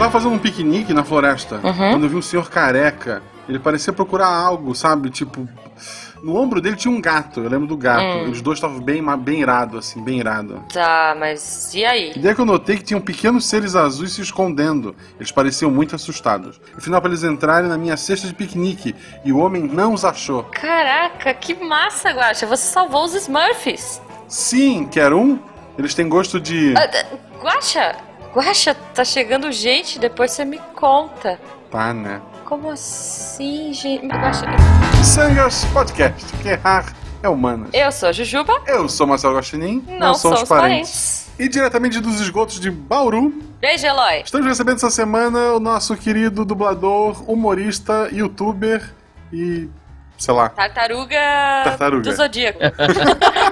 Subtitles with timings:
[0.00, 1.90] tava fazendo um piquenique na floresta Uhum.
[1.90, 3.22] quando eu vi um senhor careca.
[3.48, 5.10] Ele parecia procurar algo, sabe?
[5.10, 5.46] Tipo.
[6.22, 8.02] No ombro dele tinha um gato, eu lembro do gato.
[8.04, 8.30] Hum.
[8.30, 10.62] Os dois estavam bem, bem irado, assim, bem irado.
[10.72, 12.12] Tá, mas e aí?
[12.14, 14.94] E daí que eu notei que tinham pequenos seres azuis se escondendo.
[15.18, 16.60] Eles pareciam muito assustados.
[16.74, 18.94] No final, para eles entrarem na minha cesta de piquenique,
[19.24, 20.42] e o homem não os achou.
[20.44, 22.46] Caraca, que massa, Guaxa.
[22.46, 24.00] Você salvou os Smurfs.
[24.28, 25.38] Sim, quer um?
[25.78, 26.74] Eles têm gosto de.
[26.76, 27.06] Ah, d-
[27.42, 27.96] Guaxa,
[28.32, 31.40] Guaxa, tá chegando gente, depois você me conta.
[31.70, 32.20] Tá, né?
[32.44, 34.06] Como assim, gente?
[34.06, 34.46] Guaxa,
[35.04, 37.68] Sangas Podcast, que errar é humano.
[37.72, 41.28] eu sou a Jujuba, Eu sou Marcelo Gostinin, não, somos parentes.
[41.38, 44.22] E diretamente dos esgotos de Bauru, Beijo, Eloy.
[44.24, 48.94] estamos recebendo essa semana o nosso querido dublador, humorista, youtuber
[49.32, 49.68] e.
[50.20, 50.50] sei lá.
[50.50, 51.16] Tartaruga,
[51.64, 52.02] Tartaruga.
[52.02, 52.60] do Zodíaco.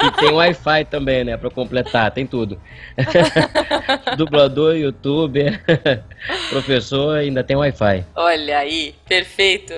[0.01, 1.37] E tem Wi-Fi também, né?
[1.37, 2.61] Pra completar, tem tudo.
[4.17, 5.61] Dublador, youtuber,
[6.51, 8.05] professor, ainda tem Wi-Fi.
[8.15, 9.73] Olha aí, perfeito.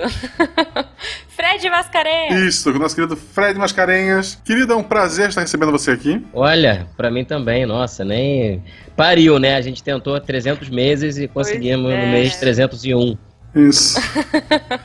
[1.29, 2.39] Fred Mascarenhas.
[2.39, 4.39] Isso, com o nosso querido Fred Mascarenhas.
[4.45, 6.23] Querido, é um prazer estar recebendo você aqui.
[6.33, 8.63] Olha, pra mim também, nossa, nem.
[8.95, 9.55] Pariu, né?
[9.55, 12.05] A gente tentou 300 meses e conseguimos é.
[12.05, 13.17] no mês 301.
[13.53, 13.99] Isso.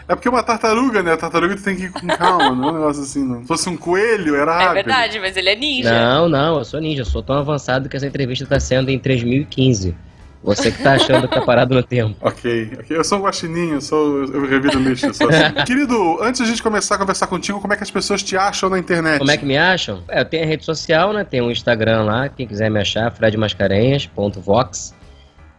[0.08, 1.12] é porque é uma tartaruga, né?
[1.12, 3.42] A tartaruga tu tem que ir com calma, não é um negócio assim, não.
[3.42, 4.74] Se fosse um coelho, era É rápido.
[4.74, 5.90] verdade, mas ele é ninja.
[5.92, 8.98] Não, não, eu sou ninja, eu sou tão avançado que essa entrevista tá sendo em
[8.98, 9.94] 3015.
[10.42, 12.14] Você que tá achando que tá parado no tempo.
[12.20, 12.96] Ok, ok.
[12.96, 14.22] Eu sou um guaxininho, eu sou.
[14.24, 15.52] Eu revido lixo, eu sou assim.
[15.66, 18.36] Querido, antes de a gente começar a conversar contigo, como é que as pessoas te
[18.36, 19.18] acham na internet?
[19.18, 20.04] Como é que me acham?
[20.08, 21.24] É, eu tenho a rede social, né?
[21.24, 24.94] Tem o Instagram lá, quem quiser me achar, fredmascarenhas.vox.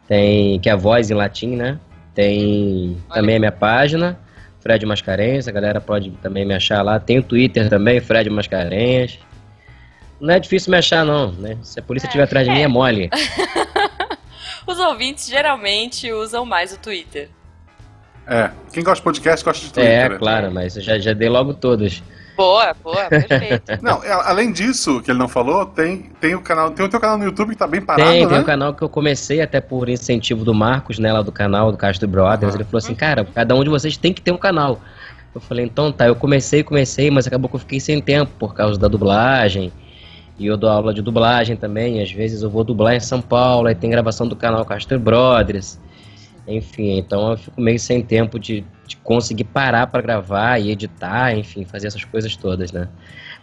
[0.08, 1.78] Tem, que é a voz em latim, né?
[2.18, 4.20] Tem também a minha página,
[4.60, 7.00] Fred Mascarenhas, a galera pode também me achar lá.
[7.00, 9.20] Tem o Twitter também, Fred Mascarenhas.
[10.20, 11.60] Não é difícil me achar, não, né?
[11.62, 13.12] Se a polícia estiver atrás de mim, é mole.
[14.66, 17.30] Os ouvintes geralmente usam mais o Twitter.
[18.26, 18.50] É.
[18.74, 19.94] Quem gosta de podcast gosta de Twitter.
[19.94, 20.18] É, né?
[20.18, 22.02] claro, mas eu já, já dei logo todas.
[22.38, 23.64] Boa, boa, perfeito.
[23.82, 26.70] Não, é, além disso, que ele não falou, tem, tem o canal.
[26.70, 28.28] Tem o teu canal no YouTube que tá bem parado, Tem, né?
[28.28, 31.72] tem um canal que eu comecei até por incentivo do Marcos, né, lá do canal
[31.72, 32.54] do Castro Brothers.
[32.54, 32.58] Aham.
[32.58, 34.80] Ele falou assim, cara, cada um de vocês tem que ter um canal.
[35.34, 38.54] Eu falei, então tá, eu comecei, comecei, mas acabou que eu fiquei sem tempo por
[38.54, 39.74] causa da dublagem.
[40.38, 43.68] E eu dou aula de dublagem também, às vezes eu vou dublar em São Paulo,
[43.68, 45.80] aí tem gravação do canal Castro Brothers.
[46.48, 51.36] Enfim, então eu fico meio sem tempo de, de conseguir parar pra gravar e editar,
[51.38, 52.88] enfim, fazer essas coisas todas, né?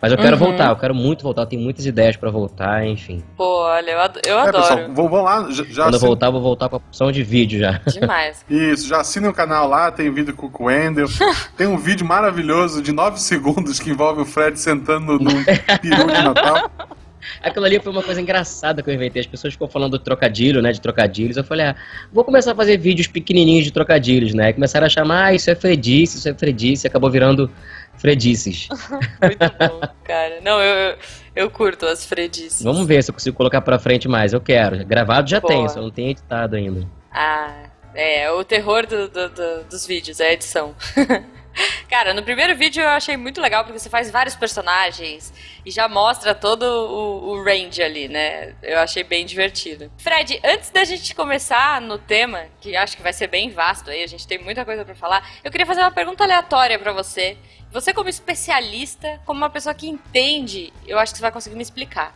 [0.01, 0.49] Mas eu quero Uhum.
[0.51, 3.23] voltar, eu quero muito voltar, eu tenho muitas ideias pra voltar, enfim.
[3.37, 4.53] Pô, olha, eu, eu É, adoro.
[4.63, 6.79] pessoal, vão, vão lá, já, já Quando eu assina- voltar, eu vou voltar com a
[6.79, 7.81] opção de vídeo já.
[7.91, 8.45] Demais.
[8.51, 11.07] Isso, já assinem o canal lá, tem vídeo com com o Wendel.
[11.57, 16.23] tem um vídeo maravilhoso de 9 segundos que envolve o Fred sentando num peru de
[16.23, 16.71] Natal.
[17.43, 19.21] Aquilo ali foi uma coisa engraçada que eu inventei.
[19.21, 20.73] As pessoas ficam falando do trocadilho, né?
[20.73, 21.37] De trocadilhos.
[21.37, 21.77] Eu falei, ah,
[22.13, 24.51] vou começar a fazer vídeos pequenininhos de trocadilhos, né?
[24.51, 26.87] E começaram a chamar, ah, isso é Fredice, isso é Fredice.
[26.87, 27.51] Acabou virando
[27.97, 28.69] Fredices.
[29.23, 30.41] Muito bom, cara.
[30.43, 30.97] Não, eu, eu,
[31.37, 32.63] eu curto as fredices.
[32.63, 34.33] Vamos ver se eu consigo colocar pra frente mais.
[34.33, 34.85] Eu quero.
[34.85, 35.53] Gravado já Boa.
[35.53, 36.87] tem, só não tem editado ainda.
[37.13, 37.65] Ah,
[37.95, 40.75] é, o terror do- do- do- dos vídeos, é a edição.
[41.89, 45.33] Cara, no primeiro vídeo eu achei muito legal porque você faz vários personagens
[45.65, 48.55] e já mostra todo o, o range ali, né?
[48.63, 49.91] Eu achei bem divertido.
[49.99, 54.03] Fred, antes da gente começar no tema, que acho que vai ser bem vasto aí,
[54.03, 57.37] a gente tem muita coisa pra falar, eu queria fazer uma pergunta aleatória pra você.
[57.73, 61.63] Você como especialista, como uma pessoa que entende, eu acho que você vai conseguir me
[61.63, 62.15] explicar.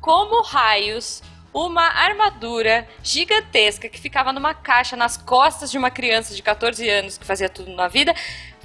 [0.00, 1.22] Como raios
[1.54, 7.18] uma armadura gigantesca que ficava numa caixa nas costas de uma criança de 14 anos
[7.18, 8.14] que fazia tudo na vida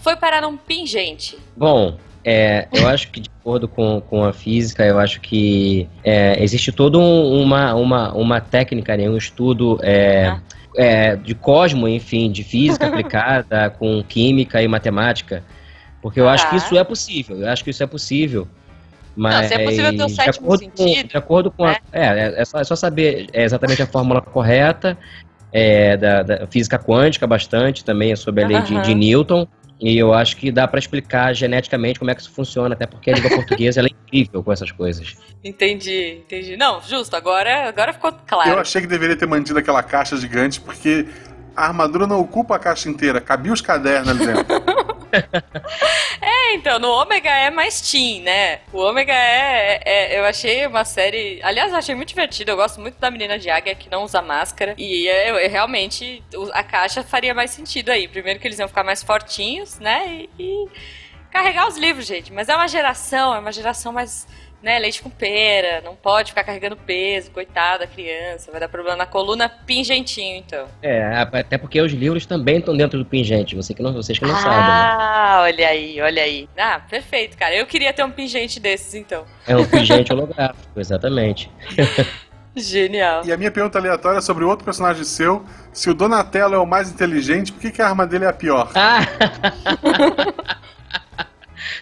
[0.01, 1.37] foi parar num pingente?
[1.55, 6.41] Bom, é, eu acho que de acordo com, com a física, eu acho que é,
[6.41, 10.41] existe toda um- uma, uma, uma técnica, né, um estudo é, Ah.
[10.75, 15.43] é, de cosmo, enfim, de física aplicada com química e matemática,
[16.01, 16.57] porque eu acho que Ah.
[16.57, 18.47] isso é possível, eu acho que isso é possível.
[19.17, 21.71] Mas se é possível ter o de sétimo acordo sentido, com, de acordo com a,
[21.71, 21.77] né?
[21.91, 24.95] é, é, é só, é só saber é, exatamente a fórmula correta
[25.51, 28.81] é, da, da física quântica bastante também é sobre a lei de, Aham.
[28.83, 29.47] de Newton
[29.79, 33.11] e eu acho que dá pra explicar geneticamente como é que isso funciona, até porque
[33.11, 35.15] a língua portuguesa ela é incrível com essas coisas.
[35.43, 36.57] Entendi, entendi.
[36.57, 38.59] Não, justo, agora, agora ficou Eu claro.
[38.59, 41.07] achei que deveria ter mantido aquela caixa gigante, porque
[41.55, 44.45] a armadura não ocupa a caixa inteira, cabia os cadernos ali dentro.
[46.21, 48.59] É, então, no Ômega é mais teen, né?
[48.73, 51.39] O Ômega é, é- Eu achei uma série.
[51.43, 52.51] Aliás, eu achei muito divertido.
[52.51, 54.73] Eu gosto muito da menina de águia que não usa máscara.
[54.77, 56.23] E é, realmente
[56.53, 58.07] a caixa faria mais sentido aí.
[58.07, 60.07] Primeiro que eles iam ficar mais fortinhos, né?
[60.07, 60.29] E.
[60.39, 60.65] e
[61.31, 62.31] carregar os livros, gente.
[62.33, 64.27] Mas é uma geração, é uma geração mais
[64.61, 68.97] né, leite com pera, não pode ficar carregando peso, coitada da criança, vai dar problema
[68.97, 70.65] na coluna, pingentinho, então.
[70.81, 74.25] É, até porque os livros também estão dentro do pingente, você que não, vocês que
[74.25, 74.57] não ah, sabem.
[74.57, 74.65] Né?
[74.67, 76.49] Ah, olha aí, olha aí.
[76.57, 77.55] Ah, perfeito, cara.
[77.55, 79.25] Eu queria ter um pingente desses, então.
[79.47, 81.51] É um pingente holográfico, exatamente.
[82.55, 83.21] Genial.
[83.23, 85.45] E a minha pergunta aleatória é sobre outro personagem seu.
[85.71, 88.33] Se o Donatello é o mais inteligente, por que, que a arma dele é a
[88.33, 88.71] pior?
[88.73, 89.01] Ah!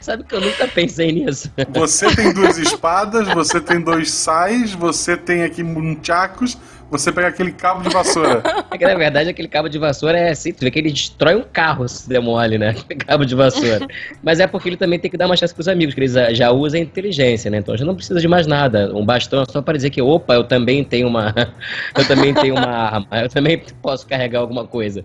[0.06, 1.52] Sabe que eu nunca pensei nisso.
[1.74, 6.56] Você tem duas espadas, você tem dois sais, você tem aqui munchacos,
[6.92, 8.44] você pega aquele cabo de vassoura.
[8.70, 11.36] É que na verdade aquele cabo de vassoura é assim, tu vê que ele destrói
[11.36, 12.70] um carro se der mole, né?
[12.70, 13.88] Aquele cabo de vassoura.
[14.22, 16.52] Mas é porque ele também tem que dar uma chance pros amigos, que eles já
[16.52, 17.58] usam a inteligência, né?
[17.58, 18.96] Então já não precisa de mais nada.
[18.96, 21.34] Um bastão é só para dizer que, opa, eu também tenho uma.
[21.98, 25.04] eu também tenho uma arma, eu também posso carregar alguma coisa.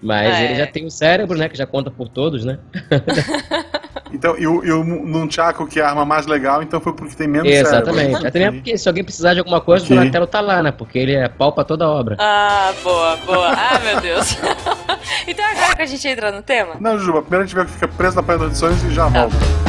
[0.00, 0.44] Mas é.
[0.44, 1.48] ele já tem o cérebro, né?
[1.48, 2.58] Que já conta por todos, né?
[4.12, 7.14] Então, e o, e o Nunchaku, que é a arma mais legal, então foi porque
[7.14, 8.10] tem menos Exatamente.
[8.12, 8.28] Cérebro.
[8.28, 9.96] Até mesmo porque se alguém precisar de alguma coisa, okay.
[9.96, 10.70] o Donatello tá lá, né?
[10.70, 12.16] Porque ele é pau pra toda a obra.
[12.18, 13.52] Ah, boa, boa.
[13.52, 14.36] Ah, meu Deus.
[15.26, 16.76] então agora que a gente entra no tema?
[16.80, 19.20] Não, Juba, primeiro a gente vai ficar preso na Praia das Edições e já tá.
[19.20, 19.67] volta.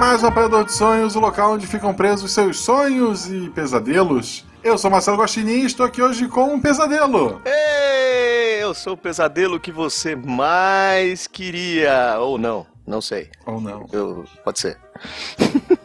[0.00, 4.46] Mais um Apanhador de Sonhos, o local onde ficam presos seus sonhos e pesadelos.
[4.64, 7.42] Eu sou Marcelo Guaxinim e estou aqui hoje com um pesadelo.
[7.44, 12.16] Ei, eu sou o pesadelo que você mais queria.
[12.18, 13.30] Ou não, não sei.
[13.44, 13.86] Ou não.
[13.92, 14.78] Eu, pode ser.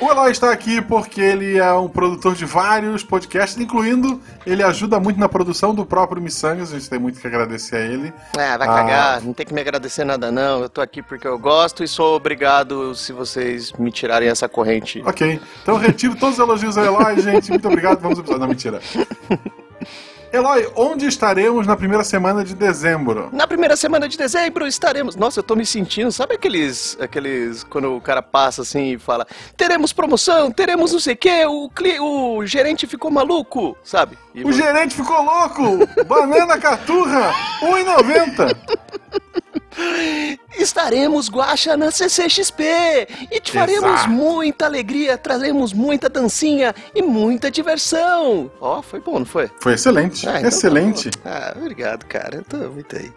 [0.00, 4.98] O Eloy está aqui porque ele é um produtor de vários podcasts, incluindo ele ajuda
[4.98, 8.12] muito na produção do próprio Missangas, a gente tem muito que agradecer a ele.
[8.36, 11.26] É, vai ah, cagar, não tem que me agradecer nada não, eu tô aqui porque
[11.26, 15.02] eu gosto e sou obrigado se vocês me tirarem essa corrente.
[15.04, 18.48] Ok, então retiro todos os elogios ao Eloy, gente, muito obrigado, vamos ao episódio, não,
[18.48, 18.80] mentira.
[20.32, 23.28] Eloy, onde estaremos na primeira semana de dezembro?
[23.32, 25.14] Na primeira semana de dezembro estaremos.
[25.14, 26.10] Nossa, eu tô me sentindo.
[26.10, 26.96] Sabe aqueles.
[26.98, 27.62] aqueles.
[27.64, 29.26] Quando o cara passa assim e fala:
[29.58, 31.44] teremos promoção, teremos não sei o quê,
[32.00, 34.16] o, gerente ficou maluco, sabe?
[34.34, 35.86] E o gerente ficou louco!
[36.06, 38.56] Banana caturra, 1,90!
[40.58, 42.62] Estaremos, Guaxa, na CCXP
[43.30, 44.10] e te faremos Exato.
[44.10, 48.50] muita alegria, traremos muita dancinha e muita diversão.
[48.60, 49.50] Ó, oh, foi bom, não foi?
[49.60, 51.10] Foi excelente, ah, então tá excelente.
[51.10, 53.10] Tá ah, obrigado, cara, eu tô muito aí.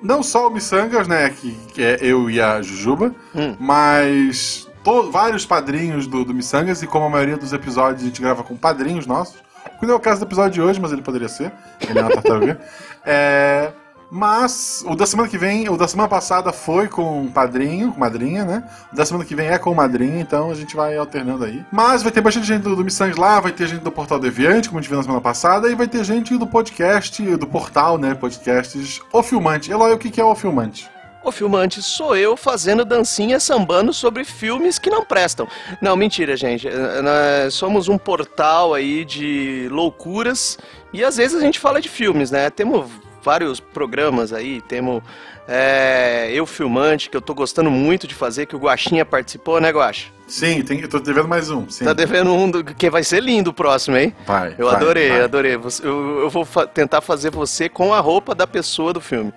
[0.00, 3.56] Não só o Missangas, né, que, que é eu e a Jujuba, hum.
[3.58, 8.22] mas to, vários padrinhos do, do Missangas, e como a maioria dos episódios a gente
[8.22, 9.36] grava com padrinhos nossos,
[9.80, 11.52] que não é o caso do episódio de hoje, mas ele poderia ser,
[11.88, 12.60] ele é uma tartaruga,
[13.04, 13.72] é...
[14.10, 18.44] Mas o da semana que vem, o da semana passada foi com padrinho, com madrinha,
[18.44, 18.64] né?
[18.92, 21.64] O da semana que vem é com madrinha, então a gente vai alternando aí.
[21.70, 24.68] Mas vai ter bastante gente do, do Missangs lá, vai ter gente do Portal Deviante,
[24.68, 27.98] como a gente viu na semana passada, e vai ter gente do podcast, do portal,
[27.98, 28.14] né?
[28.14, 29.70] Podcasts O Filmante.
[29.70, 30.88] Eloy, o que é O Filmante?
[31.24, 35.46] O filmante sou eu fazendo dancinha sambando sobre filmes que não prestam.
[35.82, 36.66] Não, mentira, gente.
[37.02, 40.56] Nós somos um portal aí de loucuras
[40.92, 42.48] e às vezes a gente fala de filmes, né?
[42.48, 42.90] Temos
[43.28, 45.02] vários programas aí, temos
[45.46, 49.70] é, Eu Filmante, que eu tô gostando muito de fazer, que o Guaxinha participou, né,
[49.70, 50.06] Guaxa?
[50.26, 51.68] Sim, tem, eu tô devendo mais um.
[51.68, 51.84] Sim.
[51.84, 54.14] Tá devendo um do, que vai ser lindo o próximo, hein?
[54.26, 54.54] Vai.
[54.56, 55.22] Eu vai, adorei, vai.
[55.22, 55.54] adorei.
[55.82, 59.30] Eu, eu vou fa tentar fazer você com a roupa da pessoa do filme.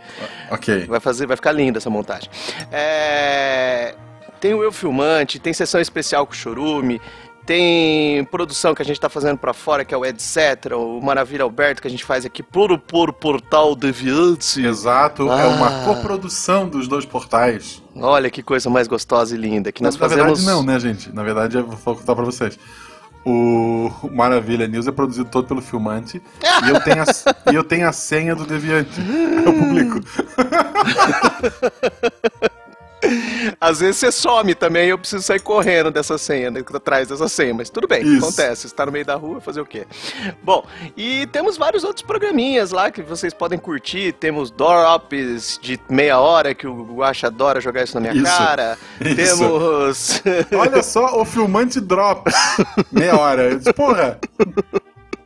[0.49, 0.85] Ok.
[0.85, 2.29] Vai, fazer, vai ficar linda essa montagem.
[2.71, 3.93] É,
[4.39, 7.01] tem o Eu Filmante, tem sessão especial com o Chorume,
[7.45, 11.43] tem produção que a gente está fazendo para fora, que é o Etc., o Maravilha
[11.43, 14.65] Alberto, que a gente faz aqui por, por Portal Deviante.
[14.65, 15.41] Exato, ah.
[15.41, 17.81] é uma coprodução dos dois portais.
[17.95, 19.71] Olha que coisa mais gostosa e linda.
[19.71, 20.39] Que nós na fazemos...
[20.39, 21.13] verdade, não, né, gente?
[21.13, 22.57] Na verdade, eu vou contar para vocês.
[23.25, 26.21] O Maravilha News é produzido todo pelo Filmante
[26.65, 27.05] e, eu tenho a,
[27.51, 28.99] e eu tenho a senha do Deviante.
[29.45, 29.99] Eu publico.
[33.59, 37.53] Às vezes você some também eu preciso sair correndo dessa senha, né, atrás dessa senha,
[37.53, 38.25] mas tudo bem, Isso.
[38.25, 38.61] acontece.
[38.61, 39.85] Você está no meio da rua, fazer o quê?
[40.43, 40.65] Bom,
[40.95, 44.13] e temos vários outros programinhas lá que vocês podem curtir.
[44.13, 48.37] Temos Drops de meia hora, que o Guacha adora jogar isso na minha isso.
[48.37, 48.77] cara.
[49.01, 49.37] Isso.
[49.37, 50.23] Temos.
[50.57, 52.33] Olha só, o filmante Drops.
[52.91, 53.59] Meia hora.
[53.75, 54.19] Porra!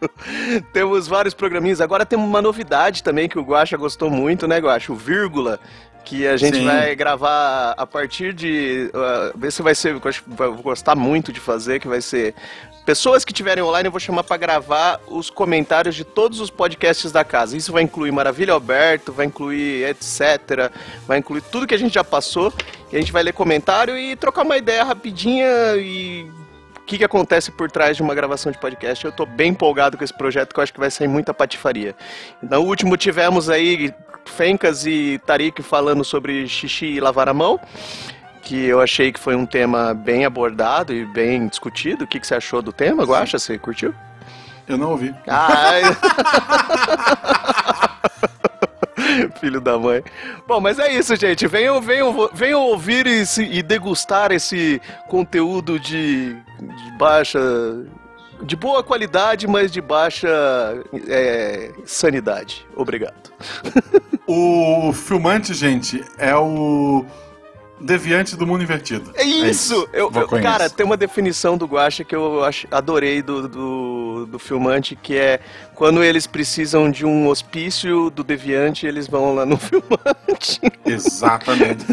[0.73, 1.81] temos vários programinhas.
[1.81, 4.91] Agora temos uma novidade também que o Guacha gostou muito, né, Guacha?
[4.91, 5.59] O Vírgula
[6.05, 6.65] que a gente Sim.
[6.65, 8.91] vai gravar a partir de.
[8.93, 9.95] Uh, ver se vai ser.
[9.95, 12.35] Vou gostar muito de fazer, que vai ser.
[12.85, 17.11] Pessoas que estiverem online, eu vou chamar para gravar os comentários de todos os podcasts
[17.11, 17.57] da casa.
[17.57, 20.71] Isso vai incluir Maravilha Alberto, vai incluir etc.
[21.07, 22.53] Vai incluir tudo que a gente já passou.
[22.93, 25.47] E a gente vai ler comentário e trocar uma ideia rapidinha
[25.77, 26.27] e
[26.85, 29.03] que, que acontece por trás de uma gravação de podcast.
[29.03, 31.95] Eu tô bem empolgado com esse projeto, que eu acho que vai sair muita patifaria.
[32.41, 33.93] No último tivemos aí
[34.25, 37.59] Fencas e Tarik falando sobre xixi e lavar a mão
[38.45, 42.05] que eu achei que foi um tema bem abordado e bem discutido.
[42.05, 43.39] O que, que você achou do tema, Guaxa?
[43.39, 43.91] Você curtiu?
[44.67, 45.13] Eu não ouvi.
[45.27, 45.71] Ah,
[49.39, 50.03] Filho da mãe.
[50.47, 51.47] Bom, mas é isso, gente.
[51.47, 56.37] Venham, venham, venham ouvir e, e degustar esse conteúdo de
[56.97, 57.39] baixa
[58.41, 60.27] de boa qualidade, mas de baixa
[61.07, 62.65] é, sanidade.
[62.75, 63.31] Obrigado.
[64.27, 67.05] o filmante, gente, é o
[67.79, 69.11] deviante do mundo invertido.
[69.15, 69.45] É isso!
[69.45, 69.89] É isso.
[69.93, 74.95] Eu, eu, cara, tem uma definição do Guacha que eu adorei do, do, do, filmante,
[74.95, 75.39] que é
[75.73, 80.59] quando eles precisam de um hospício do deviante, eles vão lá no filmante.
[80.85, 81.85] Exatamente.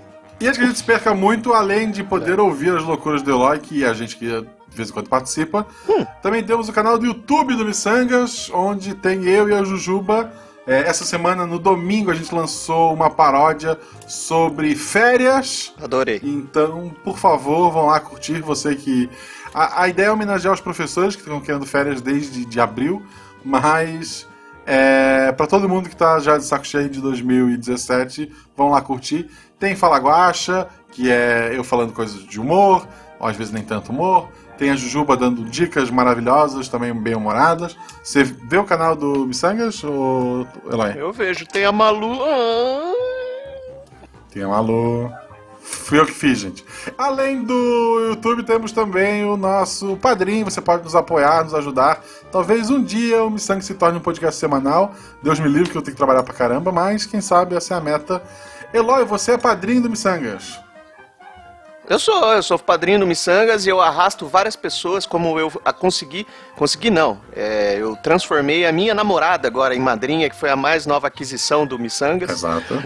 [0.40, 2.42] e acho que a gente se perca muito, além de poder é.
[2.42, 5.66] ouvir as loucuras do Eloy, que a gente que de vez em quando participa.
[5.88, 6.06] Hum.
[6.22, 10.32] Também temos o canal do YouTube do Missangas, onde tem eu e a Jujuba
[10.66, 15.74] é, essa semana, no domingo, a gente lançou uma paródia sobre férias.
[15.82, 16.20] Adorei.
[16.22, 18.40] Então, por favor, vão lá curtir.
[18.40, 19.10] Você que.
[19.52, 23.02] A, a ideia é homenagear os professores que estão querendo férias desde de abril,
[23.44, 24.28] mas
[24.64, 29.28] é, para todo mundo que está já de saco cheio de 2017, vão lá curtir.
[29.60, 32.88] Tem Fala Guacha, que é eu falando coisas de humor,
[33.20, 34.28] ou às vezes nem tanto humor.
[34.56, 37.76] Tem a Jujuba dando dicas maravilhosas, também bem humoradas.
[38.02, 40.94] Você vê o canal do Missangas, ou Eloy?
[40.96, 41.46] Eu vejo.
[41.46, 42.18] Tem a Malu.
[44.30, 45.10] Tem a Malu.
[45.60, 46.64] Fui eu que fiz, gente.
[46.98, 50.44] Além do YouTube, temos também o nosso padrinho.
[50.44, 52.02] Você pode nos apoiar, nos ajudar.
[52.32, 54.92] Talvez um dia o Missang se torne um podcast semanal.
[55.22, 57.76] Deus me livre que eu tenho que trabalhar pra caramba, mas quem sabe essa é
[57.76, 58.22] a meta.
[58.72, 60.60] Eloy, você é padrinho do Missangas.
[61.88, 65.50] Eu sou, eu sou padrinho do Missangas e eu arrasto várias pessoas como eu
[65.80, 66.24] consegui.
[66.54, 67.20] Consegui não.
[67.34, 71.66] É, eu transformei a minha namorada agora em madrinha, que foi a mais nova aquisição
[71.66, 72.30] do Missangas.
[72.30, 72.80] Exato.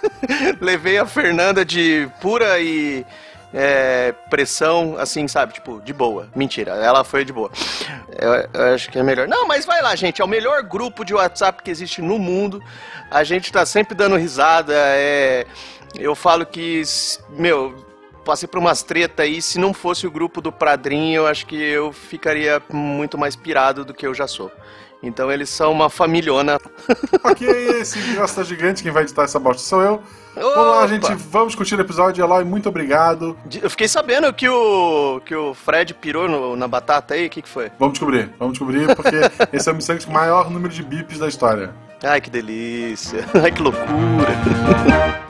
[0.58, 3.04] Levei a Fernanda de pura e
[3.52, 5.54] é, pressão, assim, sabe?
[5.54, 6.28] Tipo, de boa.
[6.34, 7.50] Mentira, ela foi de boa.
[8.18, 9.28] Eu, eu, acho que é melhor.
[9.28, 10.20] Não, mas vai lá, gente.
[10.20, 12.62] É o melhor grupo de WhatsApp que existe no mundo.
[13.10, 14.74] A gente tá sempre dando risada.
[14.74, 15.46] É,
[15.98, 16.82] eu falo que,
[17.30, 17.74] meu,
[18.24, 19.40] passei por umas treta aí.
[19.40, 23.84] Se não fosse o grupo do Pradrinho, eu acho que eu ficaria muito mais pirado
[23.84, 24.50] do que eu já sou.
[25.02, 26.58] Então eles são uma familhona.
[27.22, 27.48] ok,
[27.80, 30.02] esse gosta gigante, quem vai editar essa bosta sou eu.
[30.36, 30.54] Opa.
[30.54, 32.22] Vamos lá, gente, vamos curtir o episódio.
[32.22, 33.36] Eloy, muito obrigado.
[33.62, 37.40] Eu fiquei sabendo que o, que o Fred pirou no, na batata aí, o que,
[37.40, 37.70] que foi?
[37.78, 39.16] Vamos descobrir, vamos descobrir, porque
[39.52, 41.72] esse é o missão com o maior número de bips da história.
[42.02, 43.24] Ai, que delícia.
[43.42, 45.16] Ai, que loucura.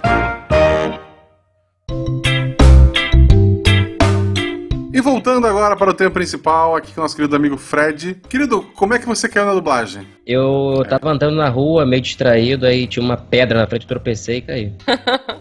[5.17, 8.21] voltando agora para o tema principal, aqui com o nosso querido amigo Fred.
[8.29, 10.07] Querido, como é que você caiu na dublagem?
[10.27, 14.41] Eu tava andando na rua, meio distraído, aí tinha uma pedra na frente, tropecei e
[14.43, 14.73] caí.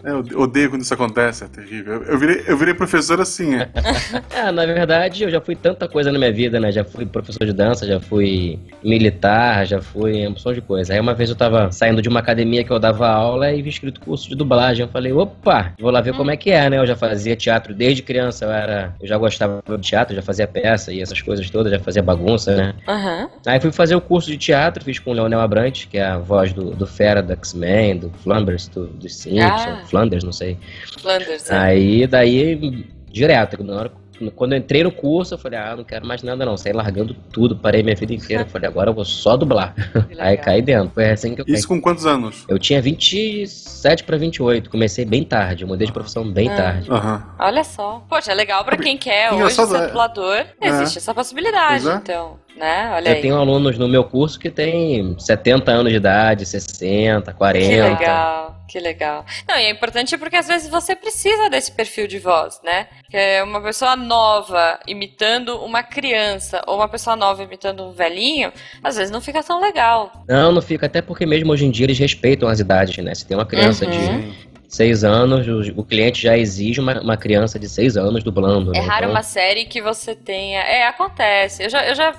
[0.04, 2.04] É, eu odeio quando isso acontece, é terrível.
[2.04, 3.68] Eu virei, eu virei professor assim, é.
[4.30, 6.70] é, na verdade, eu já fui tanta coisa na minha vida, né?
[6.70, 10.94] Já fui professor de dança, já fui militar, já fui uma opção de coisa.
[10.94, 13.70] Aí uma vez eu tava saindo de uma academia que eu dava aula e vi
[13.70, 14.86] escrito curso de dublagem.
[14.86, 16.78] Eu falei, opa, vou lá ver como é que é, né?
[16.78, 18.94] Eu já fazia teatro desde criança, eu era.
[19.00, 22.54] Eu já gostava de teatro, já fazia peça e essas coisas todas, já fazia bagunça,
[22.54, 22.74] né?
[22.88, 23.28] Uhum.
[23.46, 26.18] Aí fui fazer o curso de teatro fiz com o Leonel Abrante, que é a
[26.18, 29.82] voz do, do Fera, do X-Men, do Flanders, do, do Simpsons, ah.
[29.86, 30.58] Flanders, não sei.
[31.00, 31.56] Flanders, é.
[31.56, 33.92] Aí, daí, direto, na hora
[34.34, 36.56] quando eu entrei no curso, eu falei, ah, não quero mais nada não.
[36.56, 38.42] Saí largando tudo, parei minha vida inteira.
[38.42, 39.74] Eu falei, agora eu vou só dublar.
[40.18, 40.90] Aí caí dentro.
[40.94, 41.54] Foi assim que eu caí.
[41.54, 42.44] Isso com quantos anos?
[42.48, 44.70] Eu tinha 27 para 28.
[44.70, 45.64] Comecei bem tarde.
[45.64, 46.56] Eu mudei de profissão bem ah.
[46.56, 46.90] tarde.
[46.90, 47.22] Uhum.
[47.38, 48.04] Olha só.
[48.08, 50.44] Poxa, é legal pra quem quer hoje ser dublador.
[50.60, 50.68] É.
[50.68, 51.94] Existe essa possibilidade, é.
[51.94, 52.45] então.
[52.56, 52.90] Né?
[52.94, 53.20] Olha eu aí.
[53.20, 57.66] tenho alunos no meu curso que tem 70 anos de idade, 60, 40.
[57.66, 59.24] Que legal, que legal.
[59.46, 62.86] Não, e é importante porque às vezes você precisa desse perfil de voz, né?
[63.10, 68.50] Que é uma pessoa nova imitando uma criança ou uma pessoa nova imitando um velhinho,
[68.82, 70.10] às vezes não fica tão legal.
[70.26, 73.14] Não, não fica, até porque mesmo hoje em dia eles respeitam as idades, né?
[73.14, 73.90] Se tem uma criança uhum.
[73.90, 78.70] de seis anos, o, o cliente já exige uma, uma, criança de seis anos dublando.
[78.74, 78.86] É né?
[78.86, 79.10] raro então...
[79.10, 80.60] uma série que você tenha.
[80.60, 81.64] É, acontece.
[81.64, 82.14] Eu já, eu já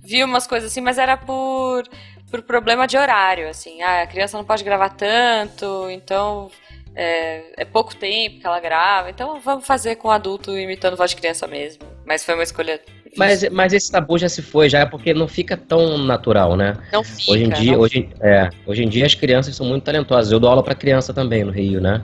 [0.00, 1.84] vi umas coisas assim, mas era por,
[2.30, 3.82] por problema de horário, assim.
[3.82, 6.50] Ah, a criança não pode gravar tanto, então
[6.94, 11.16] é, é, pouco tempo que ela grava, então vamos fazer com adulto imitando voz de
[11.16, 11.82] criança mesmo.
[12.04, 12.80] Mas foi uma escolha.
[13.16, 16.74] Mas, mas esse tabu já se foi, já porque não fica tão natural, né?
[16.92, 17.32] Não fica.
[17.32, 20.32] Hoje em dia, hoje, é, hoje em dia as crianças são muito talentosas.
[20.32, 22.02] Eu dou aula para criança também no Rio, né?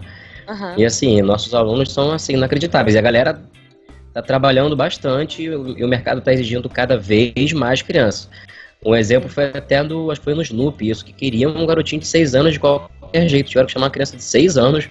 [0.49, 0.75] Uhum.
[0.79, 2.95] E assim, nossos alunos são assim inacreditáveis.
[2.95, 3.41] E a galera
[4.13, 8.29] tá trabalhando bastante e o mercado está exigindo cada vez mais crianças.
[8.85, 12.01] Um exemplo foi até do, acho que foi no Snoopy, isso, que queriam um garotinho
[12.01, 13.49] de 6 anos de qualquer jeito.
[13.49, 14.89] Tiveram que chamar uma criança de 6 anos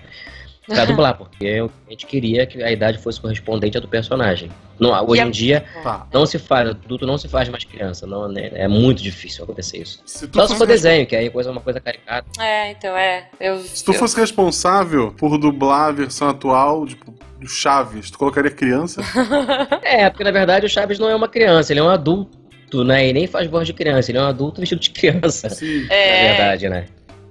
[0.66, 4.50] pra dublar, porque a gente queria que a idade fosse correspondente à do personagem.
[4.80, 6.08] Não, hoje em dia, tá.
[6.12, 8.08] não se faz, adulto não se faz mais criança.
[8.08, 10.02] Não, né, é muito difícil acontecer isso.
[10.06, 12.28] Se Só se for desenho, que aí coisa, é uma coisa caricata.
[12.42, 13.28] É, então é.
[13.40, 14.00] Eu, se tu eu...
[14.00, 19.02] fosse responsável por dublar a versão atual, tipo, do Chaves, tu colocaria criança?
[19.84, 22.44] é, porque na verdade o Chaves não é uma criança, ele é um adulto
[22.84, 23.10] né?
[23.10, 25.50] E nem faz voz de criança, ele é um adulto vestido de criança.
[25.50, 25.86] Sim.
[25.92, 26.24] É.
[26.24, 26.86] Na verdade, né?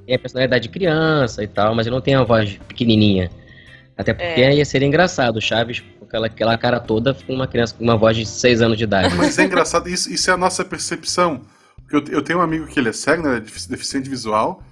[0.06, 3.30] Tem a personalidade de criança e tal, mas ele não tem a voz pequenininha.
[3.96, 4.54] Até porque é.
[4.54, 7.96] ia ser engraçado, o Chaves, com aquela, aquela cara toda, com uma criança com uma
[7.96, 9.14] voz de 6 anos de idade.
[9.14, 11.42] Mas é engraçado, isso, isso é a nossa percepção.
[11.76, 13.40] Porque eu, eu tenho um amigo que ele é cego, né?
[13.40, 14.62] Deficiente visual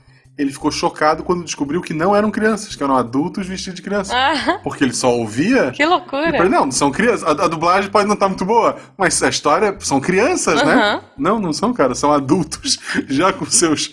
[0.40, 4.14] ele ficou chocado quando descobriu que não eram crianças, que eram adultos vestidos de criança.
[4.16, 4.58] Ah.
[4.62, 5.70] Porque ele só ouvia.
[5.70, 6.32] Que loucura!
[6.32, 7.25] Falei, não, são crianças.
[7.25, 11.02] A, a, dublagem pode não estar tá muito boa, mas a história são crianças, né?
[11.16, 13.92] Não, não são, cara, são adultos já com seus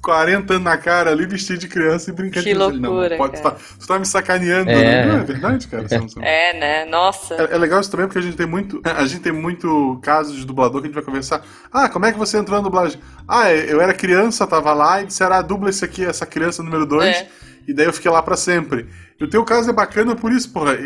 [0.00, 3.56] 40 anos na cara ali, vestido de criança e brincando que loucura, não, pode, tá,
[3.78, 4.74] tu tá me sacaneando, é.
[4.74, 5.06] né?
[5.06, 5.86] Não é verdade, cara?
[6.22, 6.84] É, né?
[6.86, 7.34] Nossa.
[7.34, 8.80] É, é, legal isso também porque a gente tem muito.
[8.84, 11.42] A gente tem muito casos de dublador que a gente vai conversar.
[11.72, 12.98] Ah, como é que você entrou na dublagem?
[13.28, 16.86] Ah, eu era criança, tava lá e disseram, ah, dubla esse aqui, essa criança número
[16.86, 17.06] 2.
[17.06, 17.28] É.
[17.68, 18.88] E daí eu fiquei lá para sempre.
[19.20, 20.76] E o teu caso é bacana por isso, porra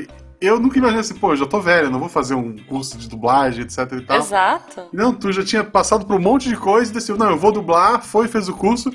[0.41, 3.09] eu nunca imaginei assim, pô, eu já tô velho, não vou fazer um curso de
[3.09, 4.19] dublagem, etc e tal.
[4.19, 4.83] Exato.
[4.93, 7.53] Não, tu já tinha passado por um monte de coisa e decidiu, não, eu vou
[7.53, 8.93] dublar, foi, fez o curso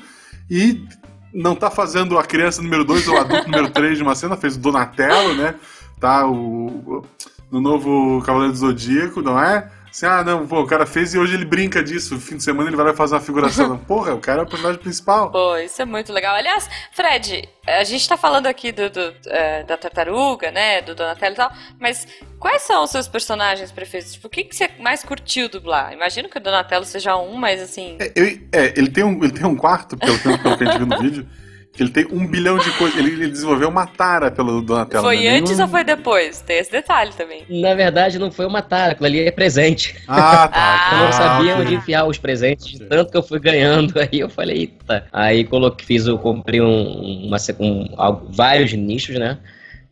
[0.50, 0.84] e
[1.32, 4.36] não tá fazendo a criança número 2 ou o adulto número 3 de uma cena,
[4.36, 5.54] fez o Donatello, né?
[5.98, 7.04] Tá, o,
[7.50, 9.70] no novo Cavaleiro do Zodíaco, não é?
[9.90, 12.14] Assim, ah, não, pô, o cara fez e hoje ele brinca disso.
[12.14, 13.76] No fim de semana ele vai lá fazer uma figuração.
[13.86, 15.32] Porra, o cara é o personagem principal.
[15.32, 16.36] Pô, isso é muito legal.
[16.36, 20.80] Aliás, Fred, a gente tá falando aqui do, do é, da tartaruga, né?
[20.80, 22.06] Do Donatello e tal, mas
[22.38, 24.12] quais são os seus personagens preferidos?
[24.12, 25.92] Tipo, o que, que você mais curtiu dublar?
[25.92, 27.96] Imagino que o Donatello seja um, mas assim.
[28.00, 30.78] É, eu, é ele, tem um, ele tem um quarto, pelo, pelo que a gente
[30.78, 31.28] viu no vídeo.
[31.72, 32.98] Que ele tem um bilhão de coisas.
[32.98, 35.04] Ele, ele, desenvolveu uma tara pelo Donatello.
[35.04, 35.38] Foi né?
[35.38, 36.40] antes ou foi depois?
[36.40, 37.44] Tem esse detalhe também.
[37.48, 39.96] Na verdade, não foi uma tara, aquilo ali é presente.
[40.08, 40.90] Ah, tá.
[40.92, 43.94] eu não sabia onde enfiar os presentes, tanto que eu fui ganhando.
[44.00, 45.06] Aí eu falei, eita.
[45.12, 47.86] Aí coloquei, fiz, eu comprei um, uma, um,
[48.30, 49.38] vários nichos, né?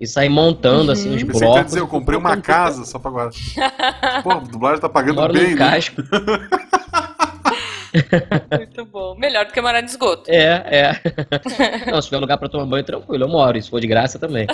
[0.00, 0.90] e sair montando uhum.
[0.92, 1.40] assim os blocos.
[1.40, 3.30] Você quer dizer, eu comprei uma casa só pra agora.
[4.22, 5.56] Pô, a dublagem tá pagando Moro bem, né?
[5.56, 6.02] Casco.
[8.56, 9.14] Muito bom.
[9.16, 10.30] Melhor do que morar no esgoto.
[10.30, 11.00] É, é.
[11.90, 13.56] Não, se tiver lugar pra tomar banho, tranquilo, eu moro.
[13.58, 14.46] E se for de graça também.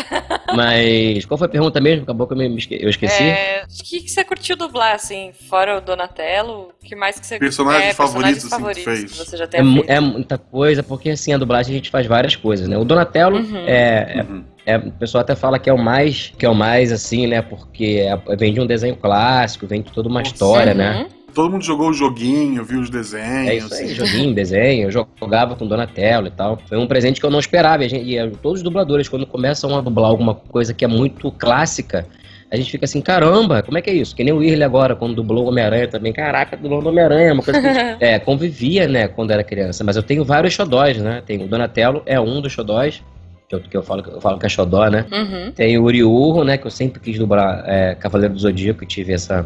[0.54, 2.04] Mas qual foi a pergunta mesmo?
[2.04, 2.78] Acabou que eu, me esque...
[2.80, 3.22] eu esqueci.
[3.22, 6.70] É, o que, que você curtiu dublar, assim, fora o Donatello?
[6.80, 7.38] O que mais que você...
[7.38, 9.18] Personagens é, favoritos, favoritos assim, que fez.
[9.18, 12.36] você já tem é, é, muita coisa, porque assim, a dublagem a gente faz várias
[12.36, 12.76] coisas, né?
[12.76, 13.64] O Donatello uhum.
[13.66, 14.18] é...
[14.18, 14.44] é uhum.
[14.66, 17.42] É, o pessoal até fala que é o mais, que é o mais assim, né?
[17.42, 20.90] Porque é, vem de um desenho clássico, vem de toda uma história, né?
[20.90, 21.02] uhum.
[21.02, 21.08] né?
[21.34, 23.48] Todo mundo jogou o joguinho, viu os desenhos.
[23.48, 26.58] É isso aí, joguinho, desenho, eu jogava com Donatello e tal.
[26.68, 27.84] Foi um presente que eu não esperava.
[27.84, 31.32] E, gente, e todos os dubladores, quando começam a dublar alguma coisa que é muito
[31.32, 32.06] clássica,
[32.50, 34.14] a gente fica assim, caramba, como é que é isso?
[34.14, 36.12] Que nem o Irle agora, quando dublou o Homem-Aranha também.
[36.12, 37.66] Caraca, dublou o Homem-Aranha, uma coisa que
[38.04, 39.82] é, convivia, né, quando era criança.
[39.82, 41.20] Mas eu tenho vários xodóis, né?
[41.26, 43.02] Tem o Donatello, é um dos xodóis
[43.48, 45.04] que eu, que eu, falo, eu falo que é xodó, né?
[45.12, 45.50] Uhum.
[45.52, 46.56] Tem o Uriurro, né?
[46.56, 49.44] Que eu sempre quis dublar é, Cavaleiro do Zodíaco e tive essa,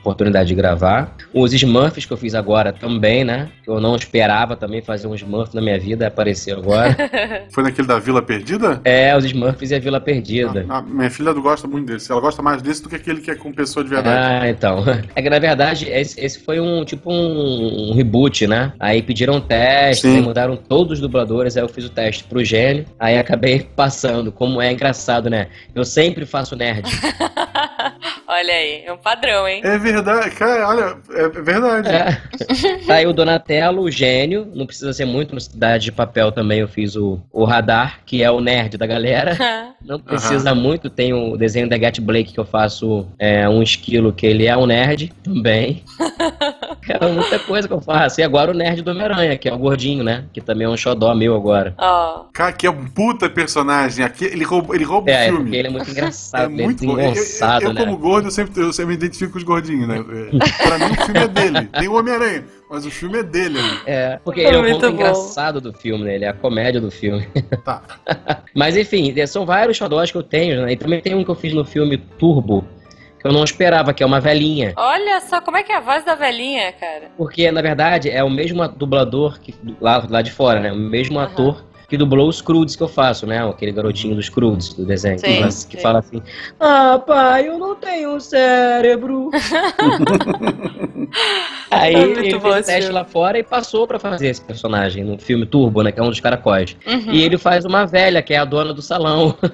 [0.00, 1.14] oportunidade de gravar.
[1.32, 3.48] Os Smurfs que eu fiz agora também, né?
[3.62, 6.96] Que eu não esperava também fazer um Smurf na minha vida, apareceu agora.
[7.52, 8.80] Foi naquele da Vila Perdida?
[8.84, 10.64] É, os Smurfs e a Vila Perdida.
[10.68, 12.10] Ah, minha filha gosta muito desse.
[12.10, 14.44] Ela gosta mais desse do que aquele que é com pessoa de verdade.
[14.44, 14.84] Ah, então.
[15.14, 18.72] É que na verdade esse, esse foi um tipo um, um, reboot, né?
[18.78, 22.84] Aí pediram teste, aí mudaram todos os dubladores, aí eu fiz o teste pro gênio,
[22.98, 24.30] aí acabei passando.
[24.30, 25.48] Como é engraçado, né?
[25.74, 26.88] Eu sempre faço nerd.
[28.40, 29.60] Olha aí, é um padrão, hein?
[29.62, 31.88] É verdade, cara, olha, é verdade.
[31.88, 32.12] É.
[32.86, 36.60] tá aí o Donatello, o gênio, não precisa ser muito no Cidade de Papel também
[36.60, 39.36] eu fiz o, o Radar, que é o nerd da galera.
[39.84, 40.60] não precisa uhum.
[40.60, 44.46] muito, tem o desenho da Get Blake que eu faço é, um esquilo, que ele
[44.46, 45.84] é um nerd também.
[46.88, 48.20] é muita coisa que eu faço.
[48.20, 50.24] E agora o nerd do Homem-Aranha, que é o gordinho, né?
[50.32, 51.74] Que também é um xodó meu agora.
[51.78, 52.24] Oh.
[52.32, 54.04] Cara, que é um puta personagem.
[54.04, 55.56] Aqui, ele rouba, ele rouba é, o filme.
[55.56, 56.98] É, ele é muito engraçado, é muito bom.
[56.98, 57.84] Eu, eu, eu, né?
[57.84, 59.98] como gordo, eu sempre, eu sempre me identifico com os gordinhos, né?
[59.98, 61.66] É, pra mim, o filme é dele.
[61.66, 63.60] Tem o Homem-Aranha, mas o filme é dele.
[63.60, 63.80] Né?
[63.86, 64.94] É, porque ele é o ponto bom.
[64.94, 66.14] engraçado do filme, né?
[66.14, 67.28] Ele é a comédia do filme.
[67.64, 67.82] Tá.
[68.54, 70.72] mas enfim, são vários xodós que eu tenho, né?
[70.72, 72.64] E também tem um que eu fiz no filme Turbo,
[73.20, 74.72] que eu não esperava, que é uma velhinha.
[74.76, 77.10] Olha só, como é que é a voz da velhinha, cara?
[77.18, 80.72] Porque, na verdade, é o mesmo dublador que lá, lá de fora, né?
[80.72, 81.24] O mesmo uhum.
[81.24, 83.44] ator que dublou os Crudes que eu faço, né?
[83.46, 85.18] Aquele garotinho dos Crudes do desenho.
[85.18, 85.68] Sim, que, sim.
[85.68, 86.22] que fala assim:
[86.60, 89.30] Ah, pai, eu não tenho um cérebro.
[91.70, 92.92] Aí É ele fez esse teste filme.
[92.92, 95.92] lá fora e passou pra fazer esse personagem no filme Turbo, né?
[95.92, 96.76] Que é um dos caracóis.
[96.86, 97.12] Uhum.
[97.12, 99.36] E ele faz uma velha, que é a dona do salão.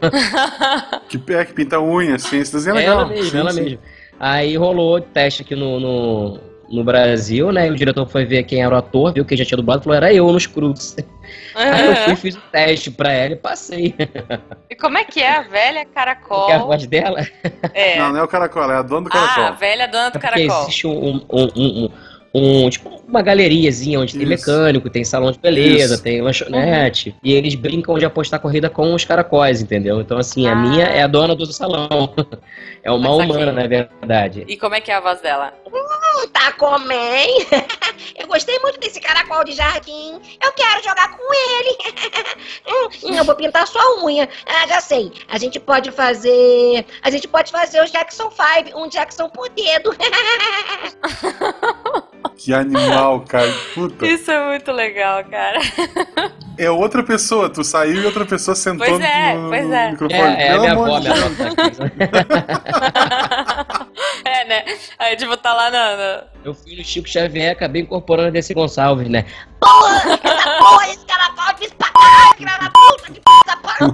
[1.09, 2.39] Que, é, que pinta unha, assim.
[2.39, 3.17] Esse desenho é ela legal.
[3.17, 3.63] mesmo, Sim, ela sim.
[3.63, 3.79] mesmo.
[4.19, 7.67] Aí rolou teste aqui no, no, no Brasil, né?
[7.69, 9.97] E o diretor foi ver quem era o ator, viu que já tinha dublado, falou,
[9.97, 10.97] era eu nos Crudes.
[11.55, 13.95] Aí eu fui, fiz o teste pra ela e passei.
[14.71, 16.39] E como é que é a velha caracol?
[16.41, 17.27] Porque a voz dela
[17.75, 17.99] É.
[17.99, 19.59] Não, não é o caracol, é a dona do Ah, a caracol.
[19.59, 20.63] velha dona do é porque caracol.
[20.63, 21.91] existe um, um, um, um-
[22.35, 24.29] um- tipo uma galeriazinha onde tem Isso.
[24.51, 26.03] mecânico, tem salão de beleza, Isso.
[26.03, 27.15] tem lanchonete.
[27.25, 30.01] E eles brincam de apostar corrida com os caracóis, entendeu?
[30.01, 30.55] Então, assim, a Ah.
[30.55, 32.13] minha é a dona do salão.
[32.85, 34.45] É uma Mas aqui- humana, na verdade.
[34.47, 35.53] E como é que é a voz dela?
[36.33, 37.47] Tá comem?
[38.17, 40.19] Eu gostei muito desse caracol de jardim.
[40.43, 41.77] Eu quero jogar com ele.
[43.05, 44.29] Hum, eu vou pintar sua unha.
[44.45, 45.13] Ah, já sei.
[45.29, 46.85] A gente pode fazer.
[47.03, 49.95] A gente pode fazer o Jackson 5, um Jackson por dedo.
[52.37, 53.51] Que animal, cara.
[53.75, 54.07] Puta.
[54.07, 55.59] Isso é muito legal, cara.
[56.59, 57.49] É outra pessoa.
[57.49, 59.91] Tu saiu e outra pessoa sentou Pois é, no, pois no é.
[59.91, 60.21] microfone.
[60.21, 61.29] É, é a Pelo minha avó, minha avó
[62.93, 63.87] tá.
[64.37, 64.65] É, né?
[64.99, 65.97] Aí, tipo, tá lá na.
[65.97, 69.25] na- Eu fui no Chico Xavier acabei incorporando desse Gonçalves, né?
[69.61, 69.97] Porra!
[70.23, 73.87] Essa porra, esse caracol é difícil pra caralho, filha da puta, de puta, para,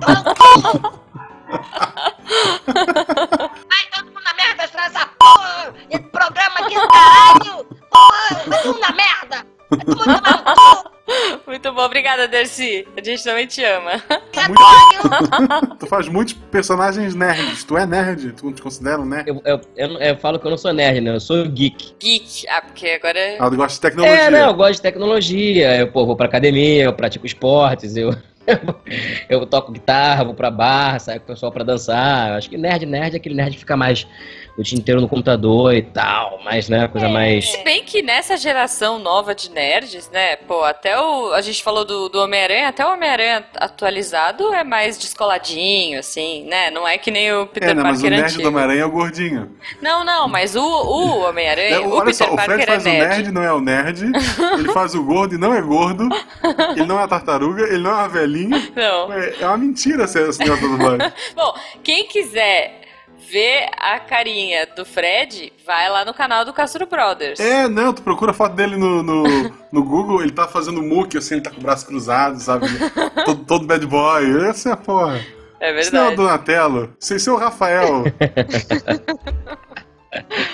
[3.68, 5.74] Vai todo mundo na merda, essa porra!
[5.90, 7.64] Esse programa aqui, caralho!
[7.90, 9.46] Porra, todo mundo na merda!
[9.70, 10.91] Vai todo mundo tomar no cu!
[11.46, 12.86] Muito bom, obrigada, Dercy.
[12.96, 14.02] A gente também te ama.
[14.36, 15.76] Antônio!
[15.78, 17.64] Tu faz muitos personagens nerds.
[17.64, 18.32] Tu é nerd?
[18.32, 19.28] Tu não te considera um nerd?
[19.28, 21.14] Eu, eu, eu, eu falo que eu não sou nerd, né?
[21.14, 21.94] Eu sou geek.
[21.98, 22.48] Geek.
[22.48, 23.36] Ah, porque agora.
[23.38, 24.20] Ah, tu gosta de tecnologia.
[24.20, 25.76] É, não, eu gosto de tecnologia.
[25.76, 28.14] Eu pô, vou pra academia, eu pratico esportes, eu,
[29.28, 32.30] eu toco guitarra, vou pra bar, saio com o pessoal pra dançar.
[32.30, 34.06] Eu acho que nerd, nerd é aquele nerd que fica mais
[34.56, 36.86] o dia inteiro no computador e tal, mais, né?
[36.88, 37.48] Coisa mais.
[37.50, 40.36] Se bem que nessa geração nova de nerds, né?
[40.36, 41.32] Pô, até o.
[41.32, 46.70] A gente falou do, do Homem-Aranha, até o Homem-Aranha atualizado é mais descoladinho, assim, né?
[46.70, 48.42] Não é que nem o Peter É, né, mas o Parker nerd antigo.
[48.42, 49.50] do Homem-Aranha é o gordinho.
[49.80, 52.86] Não, não, mas o, o Homem-Aranha, É, o olha Peter só, o Parker Fred faz
[52.86, 53.08] é o nerd.
[53.08, 54.02] nerd, não é o nerd.
[54.58, 56.08] ele faz o gordo e não é gordo.
[56.76, 58.72] Ele não é a tartaruga, ele não é uma velhinha.
[58.74, 59.12] Não.
[59.12, 61.12] É, é uma mentira ser esse negócio da dublagem.
[61.36, 62.80] Bom, quem quiser
[63.30, 67.40] ver a carinha do Fred, vai lá no canal do Castro Brothers.
[67.40, 69.24] É, não, tu procura a foto dele no, no,
[69.72, 72.66] no Google, ele tá fazendo muque, assim, ele tá com o braço cruzado, sabe?
[73.24, 74.48] todo, todo bad boy.
[74.48, 75.20] Essa é a porra.
[75.60, 76.16] É Isso não é o verdade.
[76.16, 76.96] Donatello.
[77.00, 78.04] Isso é o Rafael.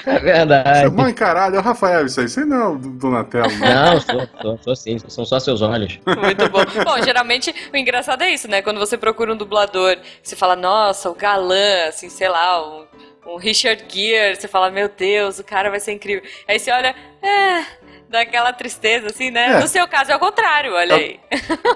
[0.07, 0.87] É verdade.
[0.87, 2.27] É mal encarado, é o Rafael isso aí.
[2.37, 3.49] Aí não é o Donatello.
[3.59, 3.75] né?
[3.75, 5.99] Não, sou, sou, sou sim, são só seus olhos.
[6.07, 6.65] Muito bom.
[6.85, 8.63] Bom, geralmente o engraçado é isso, né?
[8.63, 12.85] Quando você procura um dublador, você fala, nossa, o galã, assim, sei lá, um,
[13.27, 16.23] um Richard Gere, você fala, meu Deus, o cara vai ser incrível.
[16.47, 17.88] Aí você olha, é.
[18.11, 19.53] Dá aquela tristeza, assim, né?
[19.57, 19.61] É.
[19.61, 21.21] No seu caso é o contrário, olha aí.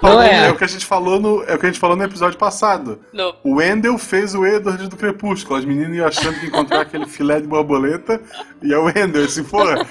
[0.03, 0.47] Não é.
[0.47, 2.38] É o que a gente falou no, é o que a gente falou no episódio
[2.38, 3.01] passado.
[3.12, 5.59] No- O Wendell fez o Edward do Crepúsculo.
[5.59, 8.21] As meninas iam achando que ia encontrar aquele filé de borboleta.
[8.62, 9.87] E é o Wendell, assim, porra.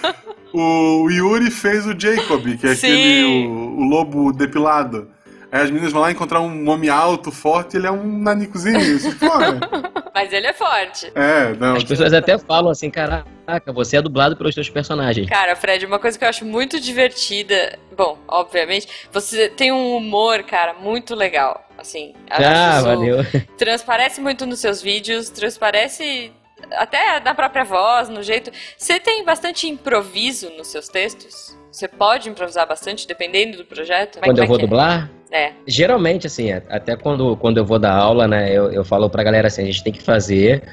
[0.54, 2.88] O Yuri fez o Jacob, que é Sim.
[2.88, 5.08] aquele o, o lobo depilado.
[5.52, 8.80] Aí as meninas vão lá encontrar um homem alto, forte, ele é um nanicozinho.
[9.20, 9.60] Porra.
[10.16, 11.12] Mas ele é forte.
[11.16, 11.76] É, não.
[11.76, 13.26] As pessoas até falam assim, caraca,
[13.74, 15.28] você é dublado pelos seus personagens.
[15.28, 17.78] Cara, Fred, uma coisa que eu acho muito divertida.
[17.98, 21.68] Bom, obviamente, você tem um humor, cara, muito legal.
[21.78, 23.18] Assim, acho Ah, valeu.
[23.58, 26.32] transparece muito nos seus vídeos, transparece
[26.78, 28.52] até na própria voz, no jeito.
[28.78, 31.58] Você tem bastante improviso nos seus textos?
[31.72, 34.20] Você pode improvisar bastante, dependendo do projeto?
[34.20, 35.44] É- Quando eu como vou é dublar, é?
[35.46, 35.52] É.
[35.68, 39.24] geralmente, assim, a- até quando, quando eu vou dar aula, né, eu, eu falo pra
[39.24, 40.64] galera assim, a gente tem que fazer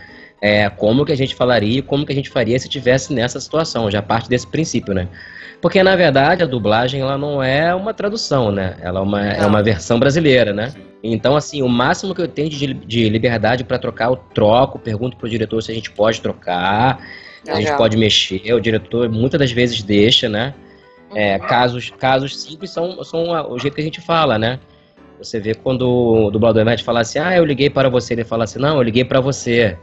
[0.41, 3.41] é, como que a gente falaria e como que a gente faria se tivesse nessa
[3.41, 5.09] situação, já parte desse princípio, né?
[5.61, 8.77] Porque, na verdade, a dublagem, ela não é uma tradução, né?
[8.81, 10.73] Ela é uma, é uma versão brasileira, né?
[11.03, 15.17] Então, assim, o máximo que eu tenho de, de liberdade pra trocar, eu troco, pergunto
[15.17, 17.01] pro diretor se a gente pode trocar,
[17.49, 20.55] a gente pode mexer, o diretor muitas das vezes deixa, né?
[21.15, 24.61] É, casos, casos simples são, são o jeito que a gente fala, né?
[25.19, 28.25] Você vê quando o dublador invés de falar assim, ah, eu liguei para você, ele
[28.25, 29.77] fala assim, não, eu liguei para você.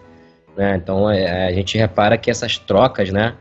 [0.56, 0.76] Né?
[0.78, 3.36] Então é, a gente repara que essas trocas, né,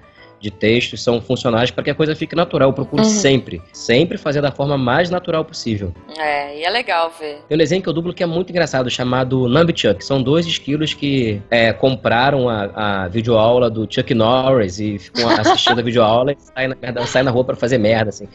[0.44, 2.68] de textos são funcionais para que a coisa fique natural.
[2.68, 3.08] Eu procuro Uhum.
[3.08, 5.92] sempre, sempre fazer da forma mais natural possível.
[6.18, 7.38] É, e é legal ver.
[7.48, 10.04] Tem um desenho que eu dublo que é muito engraçado, chamado Numbichuck.
[10.04, 15.78] São dois esquilos que é, compraram a, a videoaula do Chuck Norris e ficam assistindo
[15.78, 18.28] a videoaula e saem na, saem na rua pra fazer merda, assim.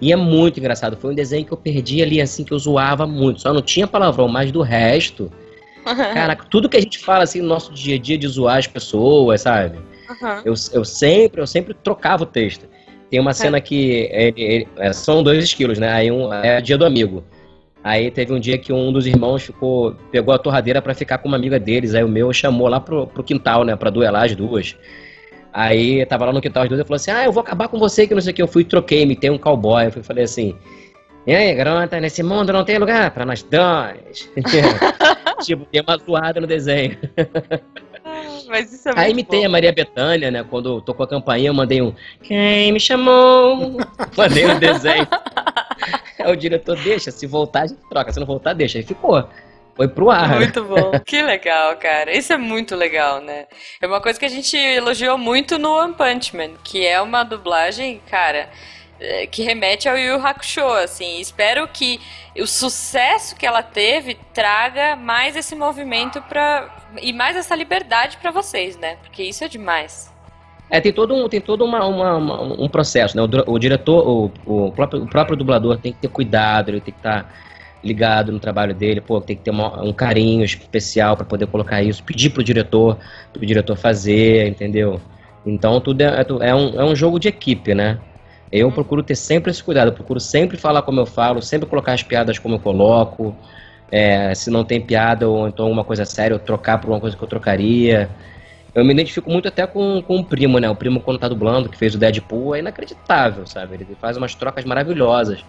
[0.00, 0.96] E é muito engraçado.
[0.96, 3.40] Foi um desenho que eu perdi ali, assim, que eu zoava muito.
[3.40, 5.28] Só não tinha palavrão, mas do resto.
[5.84, 8.66] Caraca, tudo que a gente fala assim no nosso dia a dia de zoar as
[8.66, 9.78] pessoas, sabe?
[10.08, 10.42] Uhum.
[10.44, 12.66] Eu, eu, sempre, eu sempre trocava o texto.
[13.10, 15.90] Tem uma cena que ele, ele, é, são dois esquilos, né?
[15.90, 17.24] Aí um é dia do amigo.
[17.82, 21.28] Aí teve um dia que um dos irmãos ficou, pegou a torradeira para ficar com
[21.28, 21.94] uma amiga deles.
[21.94, 23.76] Aí o meu chamou lá pro, pro quintal, né?
[23.76, 24.76] Pra duelar as duas.
[25.52, 27.78] Aí tava lá no quintal as duas e falou assim: Ah, eu vou acabar com
[27.78, 28.42] você, que não sei o que.
[28.42, 29.86] Eu fui troquei, me tem um cowboy.
[29.86, 30.54] Eu falei assim:
[31.26, 34.30] E aí, garota, nesse mundo não tem lugar para nós dois.
[35.40, 36.98] tipo, tem uma zoada no desenho.
[38.46, 40.44] Mas isso é Aí imitei a Maria Bethânia, né?
[40.48, 43.76] Quando tocou a campainha, eu mandei um Quem me chamou?
[44.16, 45.06] mandei um desenho.
[46.18, 48.12] Aí o diretor deixa, se voltar, a gente troca.
[48.12, 48.78] Se não voltar, deixa.
[48.78, 49.28] Aí ficou.
[49.74, 50.36] Foi pro ar.
[50.36, 50.90] Muito bom.
[51.06, 52.16] que legal, cara.
[52.16, 53.46] Isso é muito legal, né?
[53.80, 57.22] É uma coisa que a gente elogiou muito no One Punch Man, que é uma
[57.22, 58.50] dublagem, cara,
[59.30, 61.20] que remete ao Yu Hakusho, assim.
[61.20, 62.00] Espero que
[62.36, 66.68] o sucesso que ela teve traga mais esse movimento para
[67.02, 68.96] e mais essa liberdade para vocês, né?
[69.02, 70.12] Porque isso é demais.
[70.70, 73.22] É, tem todo um, tem todo uma, uma, uma um processo, né?
[73.22, 76.92] O, o diretor, o, o, próprio, o próprio dublador tem que ter cuidado, ele tem
[76.92, 77.30] que estar tá
[77.82, 81.82] ligado no trabalho dele, pô, tem que ter uma, um carinho especial para poder colocar
[81.82, 82.98] isso, pedir pro diretor,
[83.32, 85.00] pro diretor fazer, entendeu?
[85.46, 87.98] Então tudo é, é, um, é um jogo de equipe, né?
[88.50, 91.92] Eu procuro ter sempre esse cuidado, eu procuro sempre falar como eu falo, sempre colocar
[91.92, 93.36] as piadas como eu coloco.
[93.90, 97.16] É, se não tem piada ou então uma coisa séria, eu trocar por uma coisa
[97.16, 98.08] que eu trocaria.
[98.74, 100.68] Eu me identifico muito até com, com o primo, né?
[100.68, 103.74] O primo quando tá dublando, que fez o Deadpool, é inacreditável, sabe?
[103.74, 105.44] Ele faz umas trocas maravilhosas.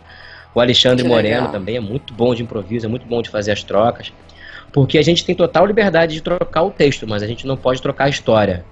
[0.53, 1.51] O Alexandre que Moreno legal.
[1.51, 4.11] também é muito bom de improviso, é muito bom de fazer as trocas.
[4.71, 7.81] Porque a gente tem total liberdade de trocar o texto, mas a gente não pode
[7.81, 8.63] trocar a história.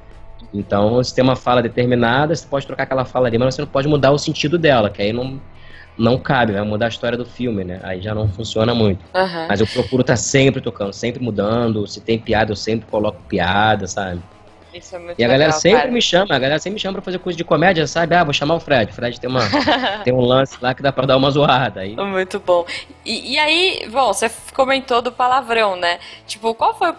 [0.54, 3.68] Então, se tem uma fala determinada, você pode trocar aquela fala ali, mas você não
[3.68, 5.40] pode mudar o sentido dela, que aí não,
[5.98, 7.80] não cabe, vai mudar a história do filme, né?
[7.84, 9.04] Aí já não funciona muito.
[9.16, 9.48] Uhum.
[9.48, 11.86] Mas eu procuro estar tá sempre tocando, sempre mudando.
[11.88, 14.22] Se tem piada, eu sempre coloco piada, sabe?
[14.78, 15.92] Isso é muito e a galera legal, sempre cara.
[15.92, 18.16] me chama, a galera sempre me chama pra fazer coisa de comédia, sabe?
[18.16, 18.92] Ah, vou chamar o Fred.
[18.92, 19.42] O Fred tem, uma,
[20.04, 21.82] tem um lance lá que dá pra dar uma zoada.
[21.82, 21.96] Aí...
[21.96, 22.66] Muito bom.
[23.04, 26.00] E, e aí, bom, você comentou do palavrão, né?
[26.28, 26.96] Tipo, qual foi o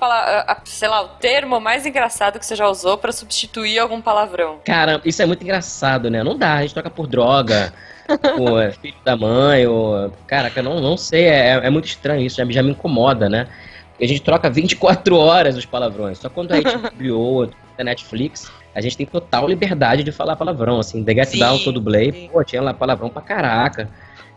[0.64, 4.58] sei lá, o termo mais engraçado que você já usou pra substituir algum palavrão?
[4.64, 6.24] Cara, isso é muito engraçado, né?
[6.24, 7.72] Não dá, a gente troca por droga.
[8.40, 10.10] o é filho da mãe, ou.
[10.26, 13.46] Caraca, não, não sei, é, é muito estranho isso, já, já me incomoda, né?
[14.00, 16.18] a gente troca 24 horas os palavrões.
[16.18, 17.50] Só quando a HBO,
[17.82, 20.78] a Netflix, a gente tem total liberdade de falar palavrão.
[20.78, 23.88] Assim, The Get sim, Down que eu dublei, pô, tinha lá palavrão pra caraca.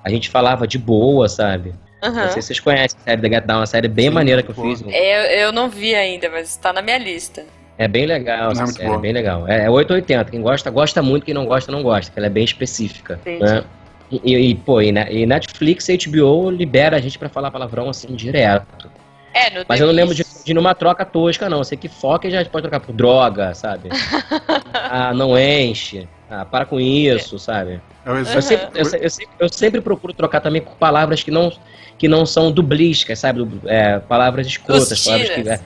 [0.04, 1.74] A gente falava de boa, sabe?
[2.04, 2.12] Uhum.
[2.12, 4.42] Não sei se vocês conhecem a série The Get Down, uma série bem sim, maneira
[4.42, 4.84] que eu fiz.
[4.88, 7.46] É, eu não vi ainda, mas está na minha lista.
[7.78, 9.48] É bem legal essa série, é bem legal.
[9.48, 12.30] É, é 880, quem gosta, gosta muito, quem não gosta, não gosta, que ela é
[12.30, 13.20] bem específica.
[13.26, 13.64] Né?
[14.12, 18.14] E, e, pô, e, e Netflix e HBO libera a gente para falar palavrão assim
[18.14, 18.90] direto.
[19.34, 21.60] É, no Mas eu não lembro de, de numa troca tosca, não.
[21.60, 23.90] Eu sei que foca já pode trocar por droga, sabe?
[24.74, 26.08] ah, não enche.
[26.30, 27.82] Ah, para com isso, sabe?
[28.06, 31.52] Eu, eu, sempre, eu, eu, sempre, eu, sempre, procuro trocar também por palavras que não,
[31.98, 33.46] que não são dubliscas, sabe?
[33.66, 35.58] É, palavras escutas, palavras que é,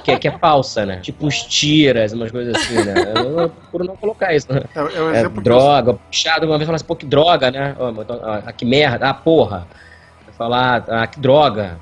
[0.00, 0.96] que, é, que, é falsa, né?
[1.00, 2.94] Tipo os tiras, umas coisas assim, né?
[3.16, 4.52] Eu, procuro não colocar isso.
[4.52, 4.62] Né?
[5.12, 7.76] É, é droga, puxado, uma vez falar assim, pô, que droga, né?
[7.78, 7.92] Oh,
[8.24, 9.68] ah, que merda, ah, porra.
[10.36, 11.78] Falar, ah, que droga.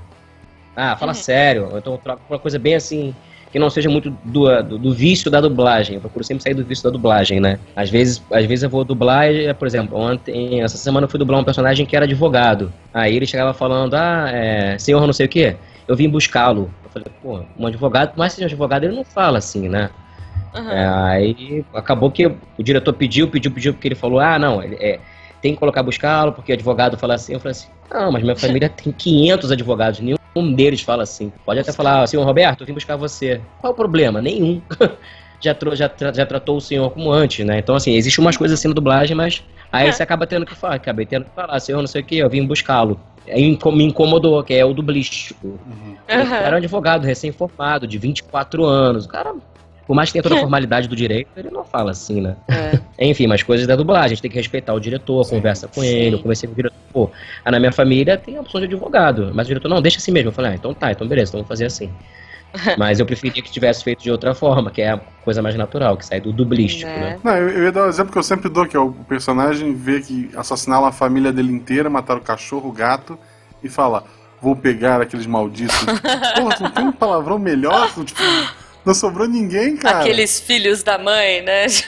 [0.76, 1.16] Ah, fala uhum.
[1.16, 1.68] sério.
[1.76, 3.14] Então troca uma coisa bem assim,
[3.52, 5.96] que não seja muito do, do, do, vício da dublagem.
[5.96, 7.58] Eu procuro sempre sair do vício da dublagem, né?
[7.76, 9.26] Às vezes, às vezes eu vou dublar,
[9.58, 12.72] por exemplo, ontem, essa semana eu fui dublar um personagem que era advogado.
[12.94, 15.56] Aí ele chegava falando, ah, é, senhor não sei o quê,
[15.86, 16.70] eu vim buscá-lo.
[16.82, 19.68] Eu falei, pô, um advogado, por mais que seja um advogado, ele não fala assim,
[19.68, 19.90] né?
[20.54, 20.70] Uhum.
[20.70, 24.76] É, aí acabou que o diretor pediu, pediu, pediu, porque ele falou, ah, não, ele,
[24.76, 24.98] é,
[25.42, 27.34] tem que colocar buscá-lo, porque advogado fala assim.
[27.34, 31.32] Eu falei assim, não, mas minha família tem 500 advogados, nenhum um deles fala assim.
[31.44, 33.40] Pode até falar, senhor Roberto, eu vim buscar você.
[33.60, 34.20] Qual o problema?
[34.20, 34.60] Nenhum.
[35.40, 37.58] já, já, já tratou o senhor como antes, né?
[37.58, 39.92] Então, assim, existe umas coisas assim na dublagem, mas aí é.
[39.92, 42.30] você acaba tendo que falar, acabei tendo que falar, senhor, não sei o que, eu
[42.30, 42.98] vim buscá-lo.
[43.28, 45.46] Aí me incomodou, que é o dublístico.
[45.46, 45.96] Uhum.
[46.08, 49.04] Era um advogado recém-formado, de 24 anos.
[49.04, 49.34] O cara
[49.86, 52.36] por mais que tenha toda a formalidade do direito, ele não fala assim, né?
[52.48, 52.80] É.
[53.10, 55.80] Enfim, mas coisas da dublagem, a gente tem que respeitar o diretor, sim, conversa com
[55.80, 55.86] sim.
[55.86, 57.10] ele, eu conversei com o diretor, pô,
[57.44, 60.12] ah, na minha família tem a opção de advogado, mas o diretor, não, deixa assim
[60.12, 60.28] mesmo.
[60.28, 61.90] Eu falei, ah, então tá, então beleza, então vamos fazer assim.
[62.76, 65.96] Mas eu preferia que tivesse feito de outra forma, que é a coisa mais natural,
[65.96, 67.00] que sai do dublístico, né?
[67.00, 67.20] né?
[67.22, 69.74] Não, eu, eu ia dar um exemplo que eu sempre dou, que é o personagem
[69.74, 73.18] vê que assassinaram a família dele inteira, mataram o cachorro, o gato,
[73.62, 74.04] e fala,
[74.40, 75.78] vou pegar aqueles malditos.
[76.36, 77.90] Porra, tu não tem um palavrão melhor?
[78.04, 78.20] Tipo,
[78.84, 80.00] Não sobrou ninguém, cara.
[80.00, 81.68] Aqueles filhos da mãe, né?
[81.68, 81.86] Se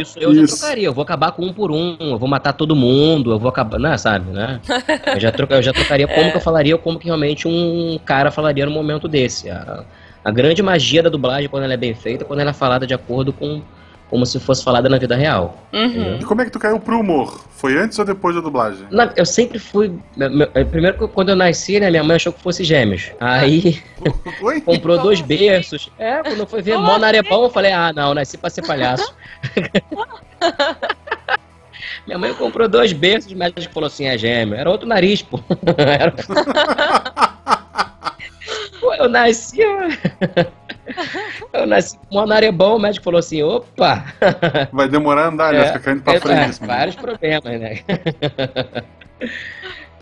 [0.00, 0.40] isso eu Isso.
[0.40, 3.38] já trocaria, eu vou acabar com um por um, eu vou matar todo mundo, eu
[3.38, 3.78] vou acabar.
[3.78, 4.60] Não, sabe, né?
[5.06, 7.98] Eu já, troca, eu já trocaria como que eu falaria, ou como que realmente um
[8.04, 9.48] cara falaria no momento desse.
[9.48, 9.84] A,
[10.22, 12.92] a grande magia da dublagem, quando ela é bem feita, quando ela é falada de
[12.92, 13.62] acordo com
[14.08, 15.56] como se fosse falada na vida real.
[15.72, 16.18] Uhum.
[16.20, 17.44] E como é que tu caiu pro humor?
[17.50, 18.86] Foi antes ou depois da dublagem?
[18.90, 19.92] Na- eu sempre fui.
[20.16, 23.10] meu- meu- primeiro, quando eu nasci, né, minha mãe achou que fosse gêmeos.
[23.20, 23.82] Aí
[24.42, 24.60] Oi?
[24.66, 25.90] comprou dois berços.
[25.98, 29.12] É, quando eu fui ver Mó Narebão, eu falei, ah, não, nasci pra ser palhaço.
[32.06, 34.54] Minha mãe comprou dois berços, médico falou assim, é gêmeo.
[34.56, 35.38] Era outro nariz, pô.
[35.76, 36.32] Era- Pô,
[38.98, 39.58] eu nasci.
[41.52, 44.04] Eu nasci com Mó Narebão, o médico falou assim, opa!
[44.72, 45.66] Vai demorar a andar, né?
[45.66, 46.38] Fica caindo pra É, frente.
[46.40, 46.78] é, esse menino.
[46.78, 47.78] vários problemas, né?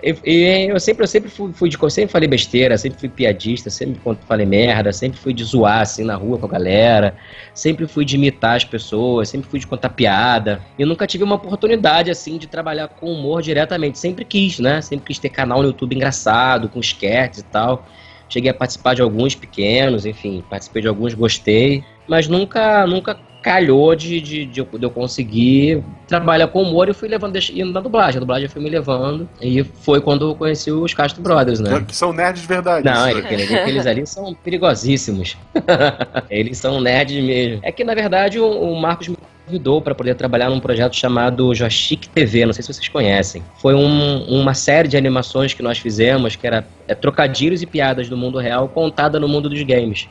[0.02, 1.78] E, e eu sempre, eu sempre fui, fui de.
[1.90, 6.14] sempre falei besteira, sempre fui piadista, sempre falei merda, sempre fui de zoar assim na
[6.14, 7.16] rua com a galera,
[7.54, 10.60] sempre fui de imitar as pessoas, sempre fui de contar piada.
[10.78, 13.98] E eu nunca tive uma oportunidade assim de trabalhar com humor diretamente.
[13.98, 14.82] Sempre quis, né?
[14.82, 17.86] Sempre quis ter canal no YouTube engraçado, com sketches e tal.
[18.28, 21.84] Cheguei a participar de alguns pequenos, enfim, participei de alguns, gostei.
[22.08, 26.92] Mas nunca, nunca calhou de, de, de, eu, de eu conseguir trabalhar com humor e
[26.92, 28.16] fui levando, indo na dublagem.
[28.16, 29.28] A dublagem foi me levando.
[29.40, 31.84] E foi quando eu conheci os Castro Brothers, né?
[31.86, 32.84] Que são nerds de verdade.
[32.84, 33.18] Não, isso.
[33.18, 35.36] aqueles, aqueles ali são perigosíssimos.
[36.28, 37.60] Eles são nerds mesmo.
[37.62, 41.54] É que, na verdade, o, o Marcos me convidou para poder trabalhar num projeto chamado
[41.54, 43.42] Joystick TV, não sei se vocês conhecem.
[43.58, 48.08] Foi um- uma série de animações que nós fizemos, que era é, trocadilhos e piadas
[48.08, 50.08] do mundo real contada no mundo dos games.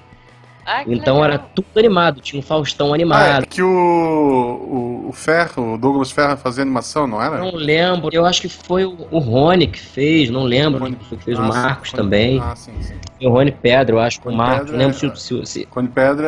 [0.65, 1.23] Ah, Então legal.
[1.25, 3.43] era tudo animado, tinha um Faustão Ah, animado.
[3.43, 7.37] é que o, o, o Ferro, o Douglas Ferro fazia animação, não era?
[7.37, 11.15] Não lembro, eu acho que foi o, o Rony que fez, não lembro Rony- que
[11.17, 12.39] fez, Ah, o sim, Marcos Rony- também.
[12.41, 12.95] Ah, sim, sim.
[13.19, 15.45] E o Rony Pedra, eu acho que o Rony Marcos, não lembro é- se, se,
[15.45, 16.27] se, Cone Pedra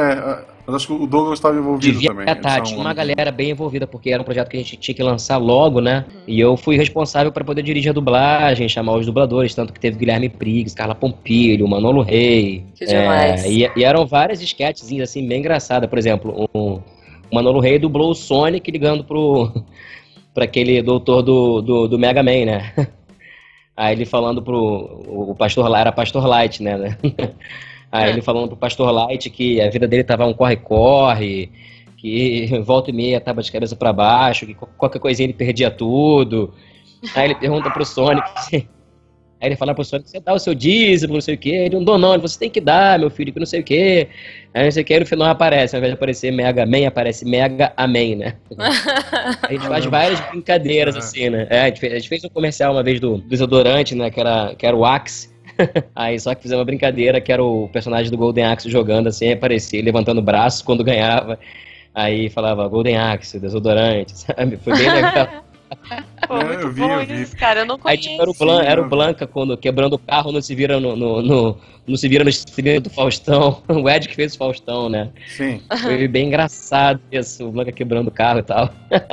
[0.53, 0.56] é.
[0.67, 2.25] Mas acho que o Douglas estava envolvido Devia também.
[2.27, 4.93] são tinha uma um- galera bem envolvida, porque era um projeto que a gente tinha
[4.93, 6.03] que lançar logo, né?
[6.27, 9.97] E eu fui responsável para poder dirigir a dublagem, chamar os dubladores, tanto que teve
[9.97, 12.65] Guilherme Briggs, Carla Pompilho, Manolo Rey.
[12.75, 13.45] Que demais.
[13.45, 15.89] É, e, e eram várias sketchzinhas assim, bem engraçadas.
[15.89, 16.83] Por exemplo, o, o
[17.33, 19.49] Manolo Rey dublou o Sonic ligando pro,
[20.35, 22.73] pra aquele doutor do, do, do Mega Man, né?
[23.77, 25.05] Aí ele falando pro.
[25.07, 26.97] O, o pastor lá era Pastor Light, né?
[27.91, 28.09] Aí É.
[28.13, 31.49] ele falando pro Pastor Light que a vida dele tava um corre-corre,
[31.97, 35.71] que volta e meia tava de cabeça pra baixo, que qual- qualquer coisinha ele perdia
[35.71, 36.53] tudo.
[37.15, 38.27] Aí ele pergunta pro Sonic.
[39.39, 41.49] Aí ele fala pro Sonic, você dá o seu dízimo, não sei o quê.
[41.51, 43.63] Ele não dou não, ele, você tem que dar, meu filho, que não sei o
[43.63, 44.07] quê.
[44.51, 47.23] Aí não sei o quê, no final aparece, ao invés de aparecer Mega Man, aparece
[47.23, 48.33] Mega Amém, né?
[49.47, 50.99] A gente faz várias brincadeiras, Ah.
[50.99, 51.45] assim, né?
[51.51, 54.09] É, a, gente fez, a gente fez um comercial uma vez do, do desodorante, né?
[54.09, 55.29] Que era, que era o Axe.
[55.95, 59.31] Aí só que fizemos uma brincadeira que era o personagem do Golden Axe jogando assim,
[59.31, 61.39] aparecia levantando o braço quando ganhava.
[61.93, 64.57] Aí falava Golden Axe, desodorante, sabe?
[64.57, 65.43] Foi bem legal.
[66.27, 67.21] Pô, É, muito eu vi, bom eu vi.
[67.21, 67.61] isso, cara.
[67.61, 68.09] Eu não Aí conheço.
[68.09, 70.95] tipo, era o, Blan- era o Blanca quando quebrando o carro não se vira no,
[70.95, 73.61] no, no- não se vira no cilindro do Faustão.
[73.69, 75.09] O Ed que fez o Faustão, né?
[75.27, 75.61] Sim.
[75.81, 78.69] Foi bem engraçado isso, o Blanca quebrando o carro e tal.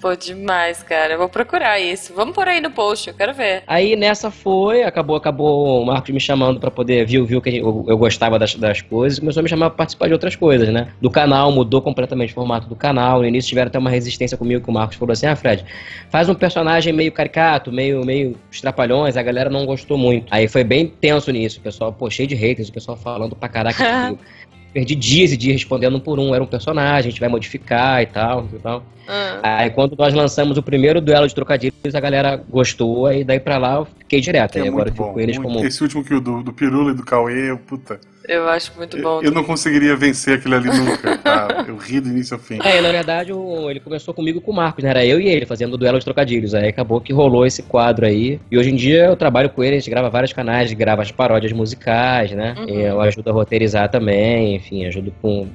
[0.00, 1.12] Pô, demais, cara.
[1.12, 2.14] Eu vou procurar isso.
[2.14, 3.62] Vamos por aí no post, eu quero ver.
[3.66, 7.84] Aí nessa foi, acabou, acabou o Marcos me chamando pra poder viu, viu que eu,
[7.86, 10.88] eu gostava das, das coisas, começou a me chamar pra participar de outras coisas, né?
[11.02, 13.18] Do canal, mudou completamente o formato do canal.
[13.20, 15.66] No início tiveram até uma resistência comigo que o Marcos falou assim: "Ah, Fred,
[16.08, 19.16] faz um personagem meio caricato, meio meio estrapalhões".
[19.16, 20.26] A galera não gostou muito.
[20.30, 23.48] Aí foi bem tenso nisso, o pessoal, pô, cheio de haters, o pessoal falando pra
[23.48, 24.18] caraca tipo,
[24.72, 28.02] Perdi dias e dias respondendo um por um, era um personagem, a gente vai modificar
[28.02, 28.78] e tal, e tal.
[29.08, 29.40] Hum.
[29.42, 33.58] Aí quando nós lançamos o primeiro duelo de trocadilhos, a galera gostou, aí daí pra
[33.58, 34.58] lá eu fiquei direto.
[34.58, 35.12] É agora muito eu fico bom.
[35.14, 35.66] com eles muito- como.
[35.66, 37.98] Esse último que o do, do Pirula e do Cauê, eu, puta.
[38.28, 39.18] Eu acho muito bom.
[39.18, 41.16] Eu, eu não conseguiria vencer aquele ali nunca.
[41.18, 41.64] tá?
[41.66, 42.58] Eu ri do início ao fim.
[42.62, 44.90] É, na verdade, o- ele começou comigo com o Marcos, né?
[44.90, 46.54] Era eu e ele fazendo o duelo de trocadilhos.
[46.54, 48.38] Aí acabou que rolou esse quadro aí.
[48.50, 51.10] E hoje em dia eu trabalho com ele, a gente grava vários canais, grava as
[51.10, 52.54] paródias musicais, né?
[52.58, 52.68] Uhum.
[52.68, 55.48] E eu ajudo a roteirizar também, enfim, ajudo com.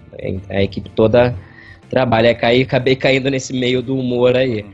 [0.50, 1.36] A equipe toda
[1.90, 2.38] trabalha.
[2.42, 4.66] Aí acabei caindo nesse meio do humor aí.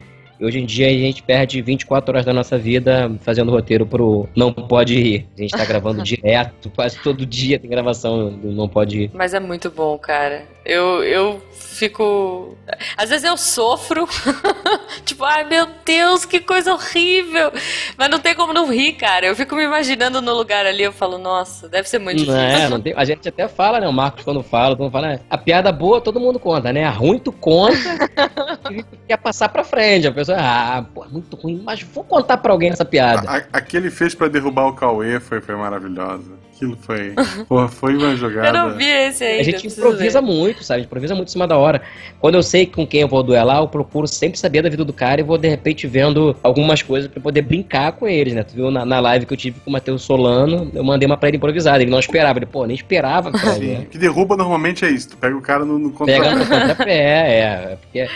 [0.41, 4.51] Hoje em dia a gente perde 24 horas da nossa vida fazendo roteiro pro Não
[4.51, 5.27] Pode Rir.
[5.37, 9.11] A gente tá gravando direto, quase todo dia tem gravação do Não Pode Rir.
[9.13, 10.43] Mas é muito bom, cara.
[10.63, 12.55] Eu, eu fico.
[12.95, 14.07] Às vezes eu sofro.
[15.03, 17.51] tipo, ai meu Deus, que coisa horrível.
[17.97, 19.25] Mas não tem como não rir, cara.
[19.25, 20.83] Eu fico me imaginando no lugar ali.
[20.83, 22.65] Eu falo, nossa, deve ser muito Não difícil.
[22.65, 23.87] é, não tem, a gente até fala, né?
[23.87, 25.19] O Marcos quando fala, mundo fala, né?
[25.29, 26.83] A piada boa todo mundo conta, né?
[26.83, 27.75] A ruim tu conta
[28.69, 30.07] e quer passar pra frente.
[30.07, 33.29] A pessoa ah, pô, muito ruim, mas vou contar pra alguém essa piada.
[33.29, 36.41] A, a que ele fez pra derrubar o Cauê foi, foi maravilhosa.
[36.53, 37.15] Aquilo foi.
[37.49, 38.47] Porra, foi uma jogada.
[38.47, 39.39] Eu não vi esse aí.
[39.39, 40.75] A gente improvisa muito, sabe?
[40.75, 41.81] A gente improvisa muito em cima da hora.
[42.19, 44.93] Quando eu sei com quem eu vou duelar, eu procuro sempre saber da vida do
[44.93, 48.43] cara e vou de repente vendo algumas coisas pra poder brincar com eles, né?
[48.43, 51.17] Tu viu na, na live que eu tive com o Matheus Solano, eu mandei uma
[51.17, 51.81] pra ele improvisada.
[51.81, 52.37] Ele não esperava.
[52.37, 53.31] Ele, pô, nem esperava.
[53.31, 53.79] Cara, Sim.
[53.79, 55.09] O que derruba normalmente é isso.
[55.09, 57.39] Tu pega o cara no, no Pega no contrapé, é.
[57.39, 58.07] é porque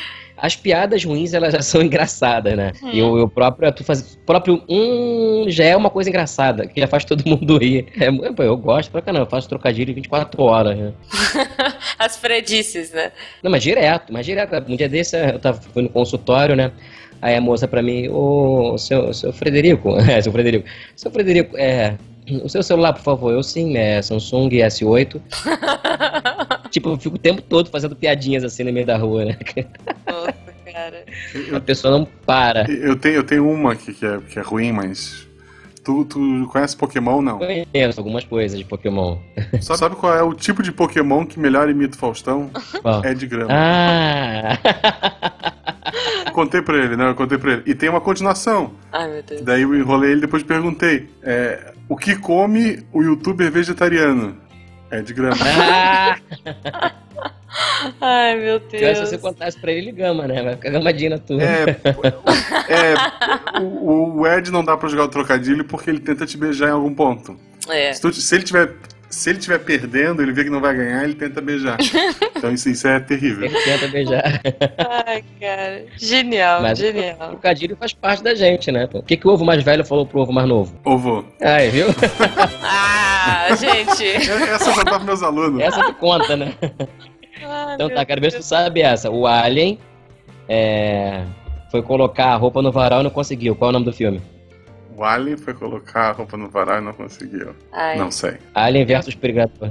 [0.46, 2.72] as piadas ruins elas já são engraçadas, né?
[2.82, 2.89] Hum.
[2.93, 6.88] E o, o próprio tu faz, próprio um já é uma coisa engraçada, que já
[6.88, 7.88] faz todo mundo rir.
[8.00, 8.08] É,
[8.43, 10.93] eu gosto pra caramba, eu faço trocadilho 24 horas, né?
[11.98, 13.12] As fredices, né?
[13.41, 14.46] Não, mas direto, mas direto.
[14.68, 16.72] Um dia desse eu tava fui no consultório, né?
[17.22, 21.96] Aí a moça pra mim, ô, seu, seu Frederico, é, seu Frederico, seu Frederico, é,
[22.43, 25.22] o seu celular, por favor, eu sim, é Samsung S8.
[26.76, 29.38] Tipo, eu fico o tempo todo fazendo piadinhas assim no meio da rua, né?
[30.05, 30.34] Nossa,
[30.71, 31.05] cara.
[31.55, 32.69] A pessoa não para.
[32.69, 35.26] Eu tenho, eu tenho uma aqui que é, que é ruim, mas.
[35.86, 37.38] Tu, tu conhece Pokémon, não?
[37.38, 39.19] Conheço algumas coisas de Pokémon.
[39.61, 42.49] Sabe, sabe qual é o tipo de Pokémon que melhor imita o Faustão?
[42.82, 43.05] Qual?
[43.05, 43.51] É de grama.
[43.51, 44.57] Ah!
[46.34, 47.07] contei pra ele, né?
[47.07, 47.63] Eu contei pra ele.
[47.65, 48.71] E tem uma continuação.
[48.91, 49.41] Ai, meu Deus.
[49.41, 51.07] Daí eu enrolei ele e depois perguntei.
[51.21, 54.36] É, o que come o youtuber vegetariano?
[54.98, 55.36] É de grama.
[58.02, 58.98] Ai, meu Deus.
[58.98, 60.43] Se você contasse pra ele, ele gama, né?
[60.43, 61.41] Vai ficar gamadinho na tua.
[61.41, 61.70] É,
[62.70, 66.70] é o, o Ed não dá pra jogar o trocadilho porque ele tenta te beijar
[66.70, 67.38] em algum ponto.
[67.70, 67.93] É.
[67.93, 68.74] Se, tu- se ele tiver.
[69.08, 71.78] Se ele estiver perdendo, ele vê que não vai ganhar, ele tenta beijar.
[72.36, 73.46] Então isso, isso é terrível.
[73.46, 74.41] Ele tenta beijar.
[75.06, 75.86] Ai, cara.
[75.96, 77.16] Genial, Mas o genial.
[77.30, 78.89] trocadilho faz parte da gente, né?
[78.91, 80.76] O que, que o ovo mais velho falou pro ovo mais novo?
[80.84, 81.24] Ovo.
[81.39, 81.86] Aí, viu?
[82.62, 83.14] Ah,
[83.59, 84.05] gente.
[84.05, 85.61] Essa eu vou contar pros meus alunos.
[85.61, 86.53] Essa que conta, né?
[86.61, 89.09] Ai, Então tá, quero ver se tu sabe essa.
[89.09, 89.78] O Alien
[90.47, 91.23] é,
[91.69, 93.55] foi colocar a roupa no varal e não conseguiu.
[93.55, 94.21] Qual é o nome do filme?
[94.97, 97.53] O Alien foi colocar a roupa no varal e não conseguiu.
[97.73, 97.97] Ai.
[97.97, 98.38] Não sei.
[98.53, 99.69] Alien versus Predator.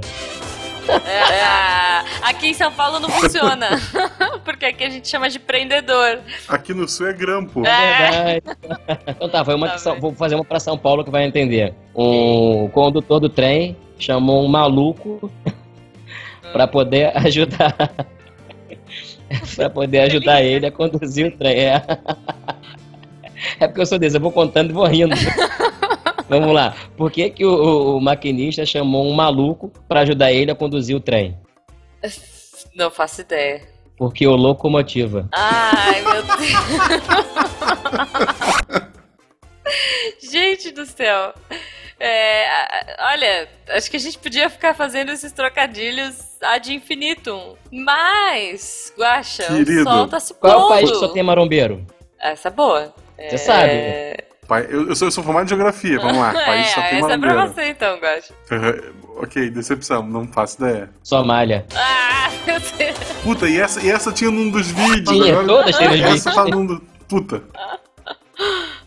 [0.89, 3.69] É, é, aqui em São Paulo não funciona.
[4.43, 6.19] Porque aqui a gente chama de prendedor.
[6.47, 7.65] Aqui no sul é grampo.
[7.65, 8.39] É.
[8.41, 8.43] Verdade.
[9.07, 11.73] Então tá, foi uma Tá São- vou fazer uma pra São Paulo que vai entender.
[11.95, 15.31] Um condutor do trem chamou um maluco
[16.53, 17.75] pra poder ajudar.
[19.55, 21.57] pra poder ajudar ele a conduzir o trem.
[21.57, 21.81] É.
[23.59, 25.15] É porque eu sou desse, eu vou contando e vou rindo.
[26.27, 26.75] Vamos lá.
[26.97, 30.95] Por que, que o, o- o maquinista chamou um maluco pra ajudar ele a conduzir
[30.95, 31.37] o trem?
[32.75, 33.61] Não faço ideia.
[33.97, 35.29] Porque o locomotiva.
[35.31, 36.45] Ai, meu Deus.
[40.31, 41.33] gente do céu.
[41.99, 42.45] É,
[43.13, 47.55] olha, acho que a gente podia ficar fazendo esses trocadilhos ad infinitum.
[47.71, 49.83] Mas, Guaxa, o Querido.
[49.83, 50.65] sol tá se Qual é pondo.
[50.65, 51.85] o país que só tem marombeiro?
[52.19, 52.93] Essa é boa.
[53.17, 53.71] Você sabe.
[54.47, 56.31] Pai, eu, eu sou, eu sou formado em geografia, vamos lá.
[56.45, 58.33] País só é, tem essa é pra você então, Guaxa.
[59.17, 60.89] ok, decepção, não faço ideia.
[61.03, 61.65] Somália.
[61.75, 62.97] Ah, meu Deus.
[63.23, 65.09] Puta, e essa, e essa tinha num dos vídeos.
[65.09, 66.35] Tinha, agora- todas têm nos Essa vídeos.
[66.35, 66.79] tá num do...
[67.07, 67.43] Puta.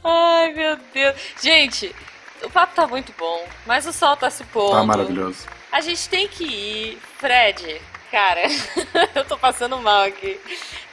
[0.05, 1.15] Ai, meu Deus.
[1.43, 1.95] Gente,
[2.43, 4.73] o papo tá muito bom, mas o sol tá se pondo.
[4.73, 5.47] Tá maravilhoso.
[5.73, 6.99] A gente tem que ir.
[7.19, 7.81] Fred,
[8.11, 8.43] cara,
[9.15, 10.39] eu tô passando mal aqui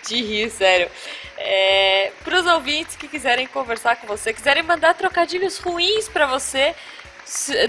[0.07, 0.89] de rir, sério.
[1.37, 6.73] É, pros ouvintes que quiserem conversar com você, quiserem mandar trocadilhos ruins pra você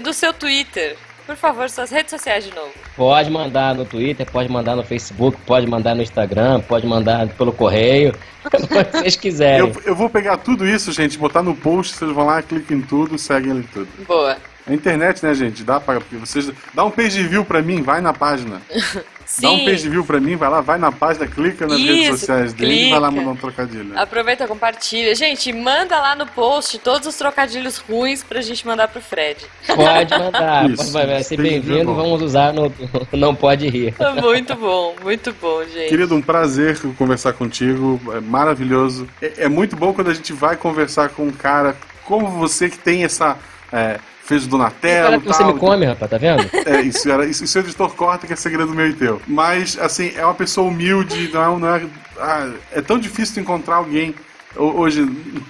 [0.01, 0.95] do seu Twitter,
[1.25, 2.71] por favor, suas redes sociais de novo.
[2.95, 7.51] Pode mandar no Twitter, pode mandar no Facebook, pode mandar no Instagram, pode mandar pelo
[7.51, 8.15] correio,
[8.45, 8.57] o que
[8.93, 9.59] vocês quiserem.
[9.67, 12.81] Eu, eu vou pegar tudo isso, gente, botar no post, vocês vão lá, clicam em
[12.81, 13.89] tudo, seguem em tudo.
[14.07, 14.37] Boa.
[14.67, 15.63] A internet, né, gente?
[15.63, 15.99] Dá pra.
[15.99, 16.51] Porque vocês.
[16.73, 18.61] Dá um page view pra mim, vai na página.
[19.41, 19.65] Dá um Sim.
[19.65, 22.87] page view pra mim, vai lá, vai na página, clica nas redes Isso, sociais dele
[22.87, 23.21] e vai lá clica.
[23.21, 23.99] mandar um trocadilho.
[23.99, 25.13] Aproveita, compartilha.
[25.15, 29.45] Gente, manda lá no post todos os trocadilhos ruins pra gente mandar pro Fred.
[29.67, 32.73] Pode mandar, Isso, pode, vai ser bem-vindo, vamos usar no
[33.11, 33.93] Não Pode Rir.
[34.21, 35.89] Muito bom, muito bom, gente.
[35.89, 39.09] Querido, um prazer conversar contigo, é maravilhoso.
[39.21, 42.77] É, é muito bom quando a gente vai conversar com um cara como você que
[42.77, 43.37] tem essa.
[43.73, 46.49] é, fez o Donatello Olha que você tal, me come, rapaz, tá vendo?
[46.67, 49.21] É, isso, era, isso, isso o editor corta que é segredo meu e teu.
[49.27, 51.59] Mas, assim, é uma pessoa humilde, não é.
[51.59, 51.85] Não é,
[52.19, 54.13] ah, é tão difícil encontrar alguém
[54.55, 55.05] ho- hoje,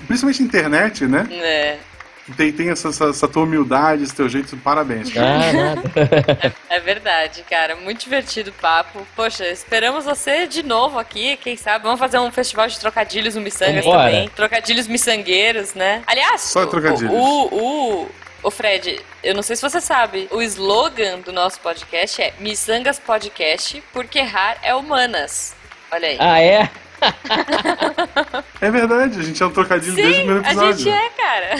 [0.08, 1.28] principalmente na internet, né?
[1.32, 1.78] É,
[2.26, 5.12] Que tem, tem essa, essa, essa tua humildade, esse teu jeito, parabéns.
[5.12, 5.54] cara.
[5.54, 5.82] Nada.
[6.70, 7.76] é verdade, cara.
[7.78, 9.00] Muito divertido o papo.
[9.16, 11.84] Poxa, esperamos você de novo aqui, quem sabe.
[11.86, 14.04] Vamos fazer um festival de trocadilhos no Missangas Vambora.
[14.12, 14.30] também.
[14.36, 16.04] Trocadilhos miçangueiros, né?
[16.06, 17.12] Aliás, Só o- trocadilhos.
[17.14, 18.10] O, o, o
[18.52, 23.84] Fred, eu não sei se você sabe, o slogan do nosso podcast é Missangas Podcast,
[23.94, 25.56] porque errar é humanas.
[25.92, 26.18] Olha aí.
[26.20, 26.70] Ah, é?
[28.60, 30.78] É verdade, a gente é um trocadilho Sim, desde o primeiro a episódio.
[30.80, 31.56] gente é, cara.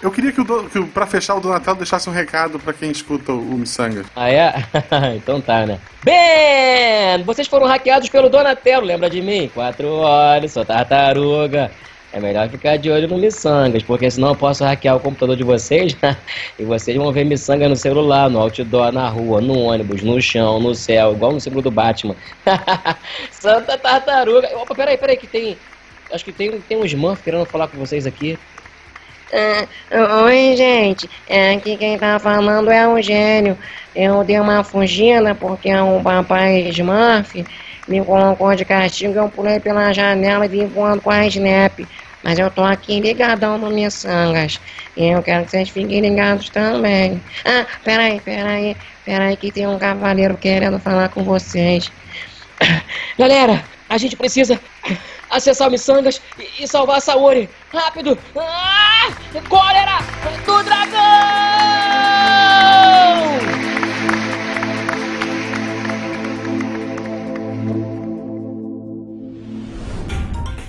[0.00, 2.72] Eu queria que, o, do- que o- pra fechar o Donatello deixasse um recado pra
[2.72, 4.06] quem escuta o, o Missangas.
[4.16, 4.54] Ah, é?
[5.16, 5.78] então tá, né?
[6.02, 9.50] Bem, vocês foram hackeados pelo Donatello, lembra de mim?
[9.52, 11.70] Quatro olhos, sou tartaruga.
[12.12, 15.42] É melhor ficar de olho no Missangas, porque senão eu posso hackear o computador de
[15.42, 15.96] vocês
[16.58, 20.60] e vocês vão ver Missangas no celular, no outdoor, na rua, no ônibus, no chão,
[20.60, 22.14] no céu, igual no símbolo do Batman.
[23.30, 24.50] Santa Tartaruga.
[24.58, 25.56] Opa, peraí, peraí, que tem...
[26.12, 28.38] Acho que tem, tem um Smurf querendo falar com vocês aqui.
[29.32, 31.08] Ah, Oi, gente.
[31.26, 33.56] É, Aqui quem tá falando é o gênio.
[33.96, 37.42] Eu dei uma fugida porque o papai Smurf
[37.88, 39.14] me colocou de castigo.
[39.14, 41.80] Eu pulei pela janela e vim voando com a Snap.
[42.22, 44.60] Mas eu tô aqui ligadão no Missangas.
[44.96, 47.20] E eu quero que vocês fiquem ligados também.
[47.44, 48.76] Ah, peraí, peraí.
[49.04, 51.90] Peraí que tem um cavaleiro querendo falar com vocês.
[53.18, 54.60] Galera, a gente precisa
[55.28, 57.50] acessar o Missangas e, e salvar a Saori.
[57.72, 58.16] Rápido!
[58.36, 59.10] Ah!
[59.48, 59.98] Cólera
[60.46, 61.02] do dragão!